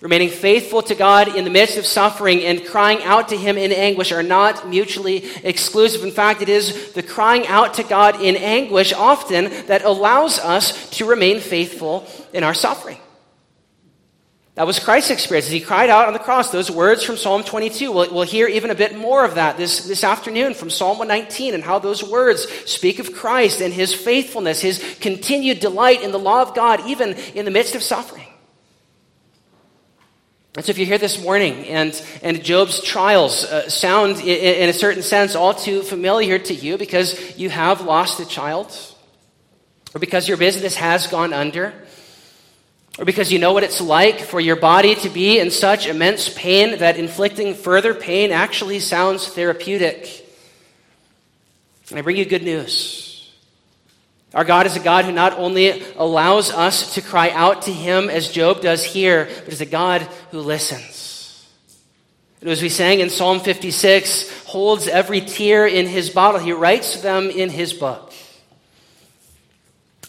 Remaining 0.00 0.28
faithful 0.28 0.82
to 0.82 0.94
God 0.94 1.34
in 1.34 1.42
the 1.42 1.50
midst 1.50 1.78
of 1.78 1.84
suffering 1.84 2.44
and 2.44 2.64
crying 2.64 3.02
out 3.02 3.30
to 3.30 3.36
Him 3.36 3.58
in 3.58 3.72
anguish 3.72 4.12
are 4.12 4.22
not 4.22 4.68
mutually 4.68 5.24
exclusive. 5.42 6.04
In 6.04 6.12
fact, 6.12 6.40
it 6.40 6.48
is 6.48 6.92
the 6.92 7.02
crying 7.02 7.48
out 7.48 7.74
to 7.74 7.82
God 7.82 8.20
in 8.20 8.36
anguish 8.36 8.92
often 8.92 9.44
that 9.66 9.84
allows 9.84 10.38
us 10.38 10.90
to 10.90 11.04
remain 11.04 11.40
faithful 11.40 12.06
in 12.32 12.44
our 12.44 12.54
suffering. 12.54 12.98
That 14.54 14.66
was 14.66 14.78
Christ's 14.78 15.10
experience. 15.10 15.46
as 15.46 15.52
He 15.52 15.60
cried 15.60 15.88
out 15.88 16.08
on 16.08 16.12
the 16.12 16.18
cross 16.18 16.50
those 16.50 16.70
words 16.70 17.02
from 17.02 17.16
Psalm 17.16 17.42
22. 17.42 17.90
We'll, 17.90 18.12
we'll 18.12 18.22
hear 18.22 18.46
even 18.46 18.70
a 18.70 18.74
bit 18.74 18.94
more 18.94 19.24
of 19.24 19.36
that 19.36 19.56
this, 19.56 19.86
this 19.86 20.04
afternoon 20.04 20.52
from 20.52 20.68
Psalm 20.68 20.98
119 20.98 21.54
and 21.54 21.64
how 21.64 21.78
those 21.78 22.04
words 22.04 22.46
speak 22.66 22.98
of 22.98 23.14
Christ 23.14 23.62
and 23.62 23.72
his 23.72 23.94
faithfulness, 23.94 24.60
his 24.60 24.98
continued 25.00 25.60
delight 25.60 26.02
in 26.02 26.12
the 26.12 26.18
law 26.18 26.42
of 26.42 26.54
God, 26.54 26.86
even 26.86 27.14
in 27.34 27.46
the 27.46 27.50
midst 27.50 27.74
of 27.74 27.82
suffering. 27.82 28.26
And 30.54 30.66
so, 30.66 30.68
if 30.68 30.76
you're 30.76 30.86
here 30.86 30.98
this 30.98 31.22
morning 31.22 31.64
and, 31.68 32.04
and 32.22 32.44
Job's 32.44 32.82
trials 32.82 33.44
uh, 33.44 33.70
sound, 33.70 34.20
in, 34.20 34.26
in 34.26 34.68
a 34.68 34.74
certain 34.74 35.02
sense, 35.02 35.34
all 35.34 35.54
too 35.54 35.80
familiar 35.80 36.38
to 36.38 36.52
you 36.52 36.76
because 36.76 37.38
you 37.38 37.48
have 37.48 37.80
lost 37.80 38.20
a 38.20 38.26
child, 38.26 38.76
or 39.94 39.98
because 39.98 40.28
your 40.28 40.36
business 40.36 40.76
has 40.76 41.06
gone 41.06 41.32
under, 41.32 41.72
or 42.98 43.04
because 43.04 43.32
you 43.32 43.38
know 43.38 43.52
what 43.52 43.64
it's 43.64 43.80
like 43.80 44.20
for 44.20 44.40
your 44.40 44.56
body 44.56 44.94
to 44.96 45.08
be 45.08 45.38
in 45.38 45.50
such 45.50 45.86
immense 45.86 46.28
pain 46.28 46.78
that 46.78 46.98
inflicting 46.98 47.54
further 47.54 47.94
pain 47.94 48.32
actually 48.32 48.80
sounds 48.80 49.26
therapeutic. 49.28 50.26
And 51.88 51.98
I 51.98 52.02
bring 52.02 52.16
you 52.16 52.24
good 52.24 52.42
news. 52.42 53.30
Our 54.34 54.44
God 54.44 54.66
is 54.66 54.76
a 54.76 54.80
God 54.80 55.04
who 55.04 55.12
not 55.12 55.34
only 55.34 55.82
allows 55.96 56.50
us 56.50 56.94
to 56.94 57.02
cry 57.02 57.30
out 57.30 57.62
to 57.62 57.72
Him 57.72 58.08
as 58.08 58.30
Job 58.30 58.62
does 58.62 58.82
here, 58.82 59.28
but 59.44 59.52
is 59.52 59.60
a 59.60 59.66
God 59.66 60.02
who 60.30 60.40
listens. 60.40 61.46
And 62.40 62.48
as 62.48 62.62
we 62.62 62.70
sang 62.70 63.00
in 63.00 63.10
Psalm 63.10 63.40
56, 63.40 64.44
holds 64.44 64.88
every 64.88 65.20
tear 65.20 65.66
in 65.66 65.86
His 65.86 66.10
bottle. 66.10 66.40
He 66.40 66.52
writes 66.52 67.02
them 67.02 67.30
in 67.30 67.50
His 67.50 67.72
book. 67.72 68.11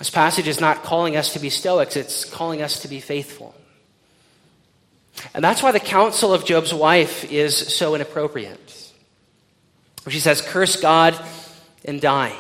This 0.04 0.10
passage 0.10 0.50
is 0.50 0.60
not 0.60 0.84
calling 0.84 1.16
us 1.16 1.32
to 1.32 1.40
be 1.40 1.50
stoics, 1.50 1.96
it's 1.96 2.26
calling 2.26 2.62
us 2.62 2.82
to 2.82 2.90
be 2.90 3.00
faithful. 3.00 3.56
And 5.34 5.42
that's 5.42 5.64
why 5.64 5.72
the 5.72 5.80
counsel 5.80 6.34
of 6.34 6.44
Job's 6.44 6.74
wife 6.74 7.32
is 7.32 7.56
so 7.56 7.96
inappropriate. 7.96 8.92
She 10.10 10.20
says, 10.20 10.42
Curse 10.42 10.82
God 10.82 11.18
and 11.86 12.02
die. 12.02 12.36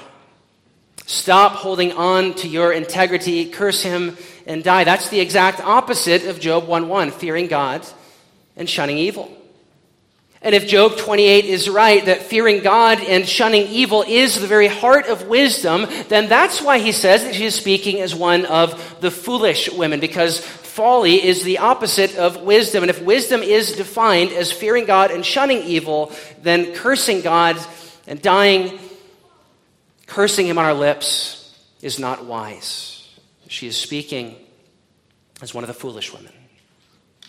Stop 1.05 1.53
holding 1.53 1.93
on 1.93 2.33
to 2.33 2.49
your 2.49 2.73
integrity, 2.73 3.49
curse 3.49 3.81
him, 3.81 4.17
and 4.45 4.61
die. 4.61 4.83
That's 4.83 5.07
the 5.07 5.21
exact 5.21 5.61
opposite 5.61 6.25
of 6.25 6.41
Job 6.41 6.67
1 6.67 6.89
1, 6.89 7.11
fearing 7.11 7.47
God 7.47 7.87
and 8.57 8.69
shunning 8.69 8.97
evil. 8.97 9.31
And 10.43 10.53
if 10.53 10.67
Job 10.67 10.97
28 10.97 11.45
is 11.45 11.69
right, 11.69 12.05
that 12.05 12.23
fearing 12.23 12.61
God 12.61 12.99
and 13.01 13.27
shunning 13.27 13.67
evil 13.67 14.03
is 14.05 14.39
the 14.39 14.47
very 14.47 14.67
heart 14.67 15.07
of 15.07 15.27
wisdom, 15.27 15.87
then 16.09 16.27
that's 16.27 16.61
why 16.61 16.79
he 16.79 16.91
says 16.91 17.23
that 17.23 17.33
she 17.33 17.45
is 17.45 17.55
speaking 17.55 18.01
as 18.01 18.13
one 18.13 18.45
of 18.45 18.99
the 18.99 19.09
foolish 19.09 19.71
women, 19.71 19.99
because 19.99 20.39
folly 20.39 21.23
is 21.23 21.43
the 21.43 21.59
opposite 21.59 22.17
of 22.17 22.41
wisdom. 22.41 22.83
And 22.83 22.89
if 22.89 23.01
wisdom 23.01 23.41
is 23.41 23.73
defined 23.73 24.31
as 24.31 24.51
fearing 24.51 24.85
God 24.85 25.11
and 25.11 25.25
shunning 25.25 25.63
evil, 25.63 26.11
then 26.41 26.73
cursing 26.73 27.21
God 27.21 27.57
and 28.05 28.21
dying 28.21 28.79
Cursing 30.13 30.45
him 30.45 30.59
on 30.59 30.65
our 30.65 30.75
lips 30.75 31.57
is 31.81 31.97
not 31.97 32.25
wise. 32.25 33.09
She 33.47 33.65
is 33.65 33.75
speaking 33.75 34.35
as 35.41 35.55
one 35.55 35.63
of 35.63 35.67
the 35.67 35.73
foolish 35.73 36.13
women. 36.13 36.31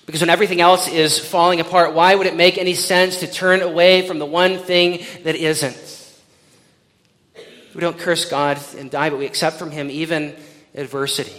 Because 0.06 0.20
when 0.20 0.30
everything 0.30 0.60
else 0.60 0.86
is 0.86 1.18
falling 1.18 1.60
apart, 1.60 1.94
why 1.94 2.14
would 2.14 2.26
it 2.26 2.36
make 2.36 2.58
any 2.58 2.74
sense 2.74 3.20
to 3.20 3.26
turn 3.26 3.62
away 3.62 4.06
from 4.06 4.18
the 4.18 4.26
one 4.26 4.58
thing 4.58 5.04
that 5.22 5.34
isn't? 5.34 5.94
We 7.74 7.80
don't 7.80 7.98
curse 7.98 8.26
God 8.26 8.58
and 8.76 8.90
die, 8.90 9.10
but 9.10 9.18
we 9.18 9.26
accept 9.26 9.58
from 9.58 9.70
Him 9.70 9.90
even 9.90 10.36
adversity. 10.74 11.34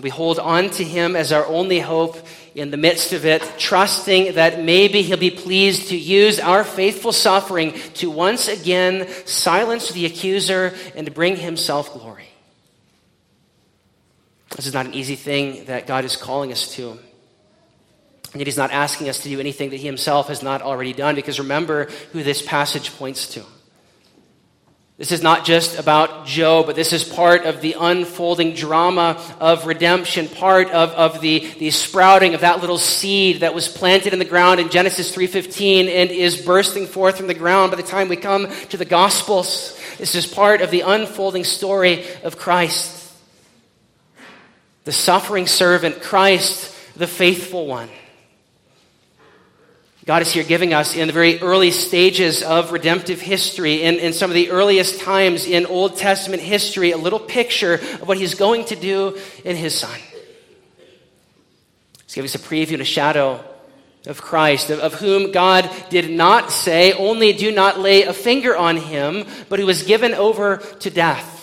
We 0.00 0.10
hold 0.10 0.38
on 0.38 0.70
to 0.70 0.84
Him 0.84 1.16
as 1.16 1.32
our 1.32 1.44
only 1.46 1.80
hope 1.80 2.16
in 2.54 2.70
the 2.70 2.76
midst 2.76 3.12
of 3.12 3.26
it, 3.26 3.42
trusting 3.58 4.34
that 4.34 4.62
maybe 4.62 5.02
He'll 5.02 5.16
be 5.16 5.30
pleased 5.30 5.88
to 5.88 5.96
use 5.96 6.38
our 6.38 6.62
faithful 6.62 7.12
suffering 7.12 7.72
to 7.94 8.10
once 8.10 8.46
again 8.46 9.08
silence 9.26 9.90
the 9.90 10.06
accuser 10.06 10.74
and 10.94 11.06
to 11.06 11.12
bring 11.12 11.36
Himself 11.36 11.92
glory. 11.92 12.29
This 14.56 14.66
is 14.66 14.74
not 14.74 14.86
an 14.86 14.94
easy 14.94 15.16
thing 15.16 15.64
that 15.66 15.86
God 15.86 16.04
is 16.04 16.16
calling 16.16 16.52
us 16.52 16.74
to. 16.74 16.90
And 16.90 18.40
yet 18.40 18.46
He's 18.46 18.56
not 18.56 18.70
asking 18.70 19.08
us 19.08 19.22
to 19.22 19.28
do 19.28 19.40
anything 19.40 19.70
that 19.70 19.76
He 19.76 19.86
Himself 19.86 20.28
has 20.28 20.42
not 20.42 20.62
already 20.62 20.92
done, 20.92 21.14
because 21.14 21.38
remember 21.38 21.86
who 22.12 22.22
this 22.22 22.42
passage 22.42 22.96
points 22.96 23.28
to. 23.34 23.44
This 25.00 25.12
is 25.12 25.22
not 25.22 25.46
just 25.46 25.78
about 25.78 26.26
Job, 26.26 26.66
but 26.66 26.76
this 26.76 26.92
is 26.92 27.04
part 27.04 27.46
of 27.46 27.62
the 27.62 27.74
unfolding 27.80 28.52
drama 28.52 29.18
of 29.40 29.64
redemption, 29.64 30.28
part 30.28 30.70
of, 30.70 30.90
of 30.90 31.22
the, 31.22 31.38
the 31.58 31.70
sprouting 31.70 32.34
of 32.34 32.42
that 32.42 32.60
little 32.60 32.76
seed 32.76 33.40
that 33.40 33.54
was 33.54 33.66
planted 33.66 34.12
in 34.12 34.18
the 34.18 34.26
ground 34.26 34.60
in 34.60 34.68
Genesis 34.68 35.16
3.15 35.16 35.88
and 35.88 36.10
is 36.10 36.44
bursting 36.44 36.86
forth 36.86 37.16
from 37.16 37.28
the 37.28 37.34
ground 37.34 37.70
by 37.70 37.78
the 37.78 37.82
time 37.82 38.10
we 38.10 38.16
come 38.16 38.46
to 38.68 38.76
the 38.76 38.84
Gospels. 38.84 39.80
This 39.96 40.14
is 40.14 40.26
part 40.26 40.60
of 40.60 40.70
the 40.70 40.82
unfolding 40.82 41.44
story 41.44 42.04
of 42.22 42.36
Christ. 42.36 42.99
The 44.84 44.92
suffering 44.92 45.46
servant, 45.46 46.02
Christ, 46.02 46.74
the 46.96 47.06
faithful 47.06 47.66
one. 47.66 47.88
God 50.06 50.22
is 50.22 50.32
here 50.32 50.44
giving 50.44 50.72
us 50.72 50.96
in 50.96 51.06
the 51.06 51.12
very 51.12 51.40
early 51.40 51.70
stages 51.70 52.42
of 52.42 52.72
redemptive 52.72 53.20
history, 53.20 53.82
in, 53.82 53.96
in 53.96 54.12
some 54.12 54.30
of 54.30 54.34
the 54.34 54.50
earliest 54.50 55.00
times 55.00 55.46
in 55.46 55.66
Old 55.66 55.98
Testament 55.98 56.42
history, 56.42 56.90
a 56.90 56.96
little 56.96 57.20
picture 57.20 57.74
of 57.74 58.08
what 58.08 58.16
He's 58.16 58.34
going 58.34 58.64
to 58.66 58.76
do 58.76 59.18
in 59.44 59.56
His 59.56 59.78
Son. 59.78 59.98
He's 62.04 62.14
giving 62.14 62.26
us 62.26 62.34
a 62.34 62.38
preview 62.38 62.72
and 62.72 62.82
a 62.82 62.86
shadow 62.86 63.44
of 64.06 64.22
Christ, 64.22 64.70
of, 64.70 64.80
of 64.80 64.94
whom 64.94 65.30
God 65.30 65.70
did 65.90 66.10
not 66.10 66.50
say, 66.50 66.92
only 66.94 67.34
do 67.34 67.52
not 67.52 67.78
lay 67.78 68.02
a 68.02 68.14
finger 68.14 68.56
on 68.56 68.78
Him, 68.78 69.26
but 69.50 69.60
who 69.60 69.66
was 69.66 69.82
given 69.82 70.14
over 70.14 70.56
to 70.56 70.90
death 70.90 71.39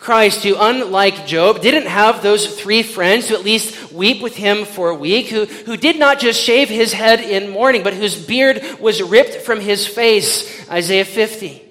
Christ, 0.00 0.44
who, 0.44 0.56
unlike 0.58 1.26
Job, 1.26 1.60
didn't 1.60 1.86
have 1.86 2.22
those 2.22 2.58
three 2.58 2.82
friends 2.82 3.28
who 3.28 3.34
at 3.34 3.44
least 3.44 3.92
weep 3.92 4.22
with 4.22 4.34
him 4.34 4.64
for 4.64 4.88
a 4.88 4.94
week, 4.94 5.28
who, 5.28 5.44
who 5.44 5.76
did 5.76 5.98
not 5.98 6.18
just 6.18 6.42
shave 6.42 6.70
his 6.70 6.94
head 6.94 7.20
in 7.20 7.50
mourning, 7.50 7.82
but 7.82 7.92
whose 7.92 8.16
beard 8.16 8.62
was 8.80 9.02
ripped 9.02 9.42
from 9.42 9.60
his 9.60 9.86
face, 9.86 10.68
Isaiah 10.70 11.04
50, 11.04 11.62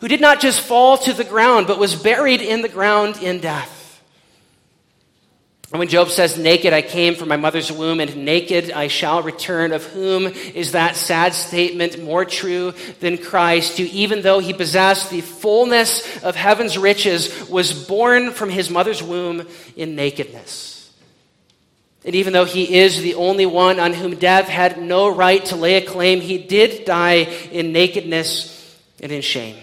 who 0.00 0.08
did 0.08 0.20
not 0.20 0.38
just 0.38 0.60
fall 0.60 0.98
to 0.98 1.14
the 1.14 1.24
ground, 1.24 1.66
but 1.66 1.78
was 1.78 1.96
buried 1.96 2.42
in 2.42 2.60
the 2.60 2.68
ground 2.68 3.16
in 3.22 3.40
death. 3.40 3.73
And 5.74 5.80
when 5.80 5.88
Job 5.88 6.10
says, 6.10 6.38
Naked 6.38 6.72
I 6.72 6.82
came 6.82 7.16
from 7.16 7.28
my 7.28 7.36
mother's 7.36 7.72
womb, 7.72 7.98
and 7.98 8.24
naked 8.24 8.70
I 8.70 8.86
shall 8.86 9.22
return, 9.22 9.72
of 9.72 9.82
whom 9.82 10.28
is 10.28 10.70
that 10.70 10.94
sad 10.94 11.34
statement 11.34 12.00
more 12.00 12.24
true 12.24 12.74
than 13.00 13.18
Christ, 13.18 13.78
who, 13.78 13.84
even 13.90 14.22
though 14.22 14.38
he 14.38 14.52
possessed 14.52 15.10
the 15.10 15.20
fullness 15.20 16.22
of 16.22 16.36
heaven's 16.36 16.78
riches, 16.78 17.48
was 17.48 17.72
born 17.88 18.30
from 18.30 18.50
his 18.50 18.70
mother's 18.70 19.02
womb 19.02 19.48
in 19.74 19.96
nakedness? 19.96 20.92
And 22.04 22.14
even 22.14 22.32
though 22.32 22.44
he 22.44 22.76
is 22.76 23.00
the 23.00 23.16
only 23.16 23.44
one 23.44 23.80
on 23.80 23.94
whom 23.94 24.14
death 24.14 24.46
had 24.46 24.80
no 24.80 25.12
right 25.12 25.44
to 25.46 25.56
lay 25.56 25.74
a 25.74 25.84
claim, 25.84 26.20
he 26.20 26.38
did 26.38 26.84
die 26.84 27.26
in 27.50 27.72
nakedness 27.72 28.78
and 29.00 29.10
in 29.10 29.22
shame, 29.22 29.56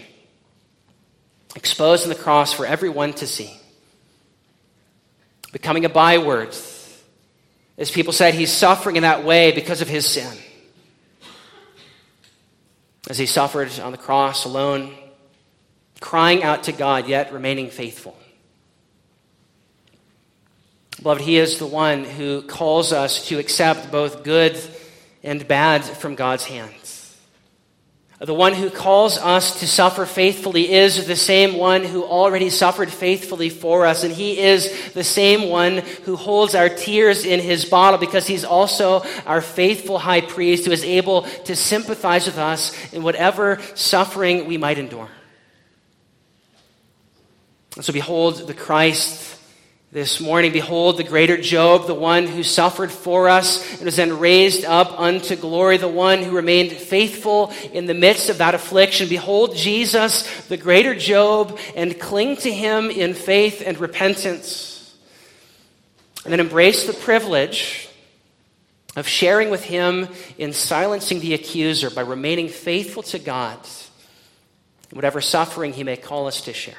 exposed 1.56 2.02
on 2.02 2.10
the 2.10 2.14
cross 2.14 2.52
for 2.52 2.66
everyone 2.66 3.14
to 3.14 3.26
see 3.26 3.61
becoming 5.52 5.84
a 5.84 5.88
byword. 5.88 6.56
As 7.78 7.90
people 7.90 8.12
said, 8.12 8.34
he's 8.34 8.50
suffering 8.52 8.96
in 8.96 9.02
that 9.02 9.24
way 9.24 9.52
because 9.52 9.80
of 9.80 9.88
his 9.88 10.06
sin. 10.06 10.36
as 13.10 13.18
he 13.18 13.26
suffered 13.26 13.68
on 13.80 13.92
the 13.92 13.98
cross 13.98 14.44
alone, 14.44 14.94
crying 16.00 16.42
out 16.42 16.64
to 16.64 16.72
God, 16.72 17.08
yet 17.08 17.32
remaining 17.32 17.68
faithful. 17.68 18.16
Beloved, 21.02 21.20
he 21.20 21.36
is 21.36 21.58
the 21.58 21.66
one 21.66 22.04
who 22.04 22.42
calls 22.42 22.92
us 22.92 23.26
to 23.28 23.38
accept 23.38 23.90
both 23.90 24.22
good 24.22 24.58
and 25.24 25.46
bad 25.48 25.82
from 25.82 26.14
God's 26.14 26.44
hand. 26.44 26.72
The 28.24 28.34
one 28.34 28.54
who 28.54 28.70
calls 28.70 29.18
us 29.18 29.58
to 29.58 29.66
suffer 29.66 30.06
faithfully 30.06 30.70
is 30.70 31.08
the 31.08 31.16
same 31.16 31.56
one 31.56 31.82
who 31.82 32.04
already 32.04 32.50
suffered 32.50 32.92
faithfully 32.92 33.50
for 33.50 33.84
us. 33.84 34.04
And 34.04 34.14
he 34.14 34.38
is 34.38 34.92
the 34.92 35.02
same 35.02 35.50
one 35.50 35.78
who 36.04 36.14
holds 36.14 36.54
our 36.54 36.68
tears 36.68 37.24
in 37.24 37.40
his 37.40 37.64
bottle 37.64 37.98
because 37.98 38.28
he's 38.28 38.44
also 38.44 39.04
our 39.26 39.40
faithful 39.40 39.98
high 39.98 40.20
priest 40.20 40.66
who 40.66 40.70
is 40.70 40.84
able 40.84 41.22
to 41.22 41.56
sympathize 41.56 42.26
with 42.26 42.38
us 42.38 42.92
in 42.92 43.02
whatever 43.02 43.60
suffering 43.74 44.46
we 44.46 44.56
might 44.56 44.78
endure. 44.78 45.08
So 47.80 47.92
behold 47.92 48.46
the 48.46 48.54
Christ 48.54 49.36
this 49.92 50.22
morning. 50.22 50.52
Behold, 50.52 50.96
the 50.96 51.04
greater 51.04 51.36
Job, 51.36 51.86
the 51.86 51.94
one 51.94 52.26
who 52.26 52.42
suffered 52.42 52.90
for 52.90 53.28
us 53.28 53.74
and 53.74 53.84
was 53.84 53.96
then 53.96 54.18
raised 54.18 54.64
up 54.64 54.98
unto 54.98 55.36
glory, 55.36 55.76
the 55.76 55.86
one 55.86 56.22
who 56.22 56.34
remained 56.34 56.72
faithful 56.72 57.52
in 57.74 57.84
the 57.84 57.92
midst 57.92 58.30
of 58.30 58.38
that 58.38 58.54
affliction. 58.54 59.06
Behold, 59.06 59.54
Jesus, 59.54 60.46
the 60.46 60.56
greater 60.56 60.94
Job, 60.94 61.58
and 61.76 62.00
cling 62.00 62.38
to 62.38 62.50
him 62.50 62.90
in 62.90 63.12
faith 63.12 63.62
and 63.64 63.78
repentance. 63.78 64.96
And 66.24 66.32
then 66.32 66.40
embrace 66.40 66.86
the 66.86 66.94
privilege 66.94 67.90
of 68.96 69.06
sharing 69.06 69.50
with 69.50 69.64
him 69.64 70.08
in 70.38 70.54
silencing 70.54 71.20
the 71.20 71.34
accuser 71.34 71.90
by 71.90 72.00
remaining 72.00 72.48
faithful 72.48 73.02
to 73.04 73.18
God, 73.18 73.58
in 74.90 74.96
whatever 74.96 75.20
suffering 75.20 75.74
he 75.74 75.84
may 75.84 75.98
call 75.98 76.28
us 76.28 76.40
to 76.42 76.54
share. 76.54 76.76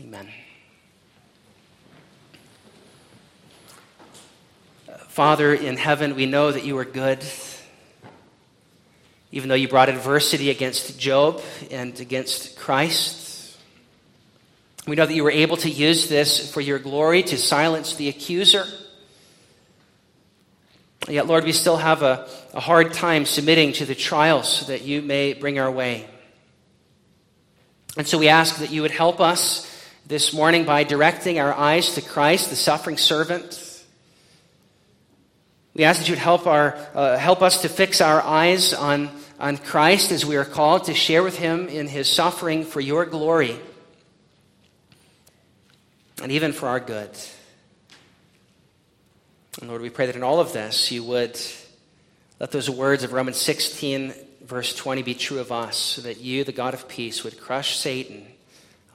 Amen. 0.00 0.28
Father 5.18 5.52
in 5.52 5.76
heaven, 5.76 6.14
we 6.14 6.26
know 6.26 6.52
that 6.52 6.64
you 6.64 6.78
are 6.78 6.84
good. 6.84 7.18
Even 9.32 9.48
though 9.48 9.56
you 9.56 9.66
brought 9.66 9.88
adversity 9.88 10.48
against 10.48 10.96
Job 10.96 11.42
and 11.72 11.98
against 11.98 12.56
Christ, 12.56 13.58
we 14.86 14.94
know 14.94 15.04
that 15.04 15.12
you 15.12 15.24
were 15.24 15.32
able 15.32 15.56
to 15.56 15.68
use 15.68 16.08
this 16.08 16.54
for 16.54 16.60
your 16.60 16.78
glory 16.78 17.24
to 17.24 17.36
silence 17.36 17.96
the 17.96 18.08
accuser. 18.08 18.64
Yet, 21.08 21.26
Lord, 21.26 21.42
we 21.42 21.50
still 21.50 21.78
have 21.78 22.04
a, 22.04 22.28
a 22.54 22.60
hard 22.60 22.92
time 22.92 23.24
submitting 23.24 23.72
to 23.72 23.86
the 23.86 23.96
trials 23.96 24.68
that 24.68 24.82
you 24.82 25.02
may 25.02 25.32
bring 25.32 25.58
our 25.58 25.68
way. 25.68 26.06
And 27.96 28.06
so 28.06 28.18
we 28.18 28.28
ask 28.28 28.58
that 28.58 28.70
you 28.70 28.82
would 28.82 28.92
help 28.92 29.20
us 29.20 29.68
this 30.06 30.32
morning 30.32 30.64
by 30.64 30.84
directing 30.84 31.40
our 31.40 31.52
eyes 31.52 31.96
to 31.96 32.02
Christ, 32.02 32.50
the 32.50 32.54
suffering 32.54 32.96
servant 32.96 33.64
we 35.78 35.84
ask 35.84 36.00
that 36.00 36.08
you 36.08 36.12
would 36.12 36.18
help, 36.18 36.48
our, 36.48 36.76
uh, 36.92 37.16
help 37.16 37.40
us 37.40 37.62
to 37.62 37.68
fix 37.68 38.00
our 38.00 38.20
eyes 38.20 38.74
on, 38.74 39.10
on 39.38 39.56
Christ 39.56 40.10
as 40.10 40.26
we 40.26 40.36
are 40.36 40.44
called 40.44 40.84
to 40.84 40.94
share 40.94 41.22
with 41.22 41.38
him 41.38 41.68
in 41.68 41.86
his 41.86 42.10
suffering 42.10 42.64
for 42.64 42.80
your 42.80 43.06
glory 43.06 43.56
and 46.20 46.32
even 46.32 46.52
for 46.52 46.68
our 46.68 46.80
good. 46.80 47.10
And 49.60 49.70
Lord, 49.70 49.80
we 49.80 49.88
pray 49.88 50.06
that 50.06 50.16
in 50.16 50.24
all 50.24 50.40
of 50.40 50.52
this 50.52 50.90
you 50.90 51.04
would 51.04 51.38
let 52.40 52.50
those 52.50 52.68
words 52.68 53.04
of 53.04 53.12
Romans 53.12 53.36
16, 53.36 54.12
verse 54.42 54.74
20, 54.74 55.02
be 55.04 55.14
true 55.14 55.38
of 55.38 55.52
us, 55.52 55.76
so 55.76 56.02
that 56.02 56.20
you, 56.20 56.42
the 56.42 56.50
God 56.50 56.74
of 56.74 56.88
peace, 56.88 57.22
would 57.22 57.40
crush 57.40 57.76
Satan 57.76 58.26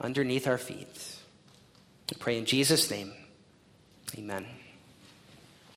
underneath 0.02 0.46
our 0.46 0.58
feet. 0.58 1.16
We 2.10 2.18
pray 2.18 2.36
in 2.36 2.44
Jesus' 2.44 2.90
name. 2.90 3.12
Amen. 4.18 4.44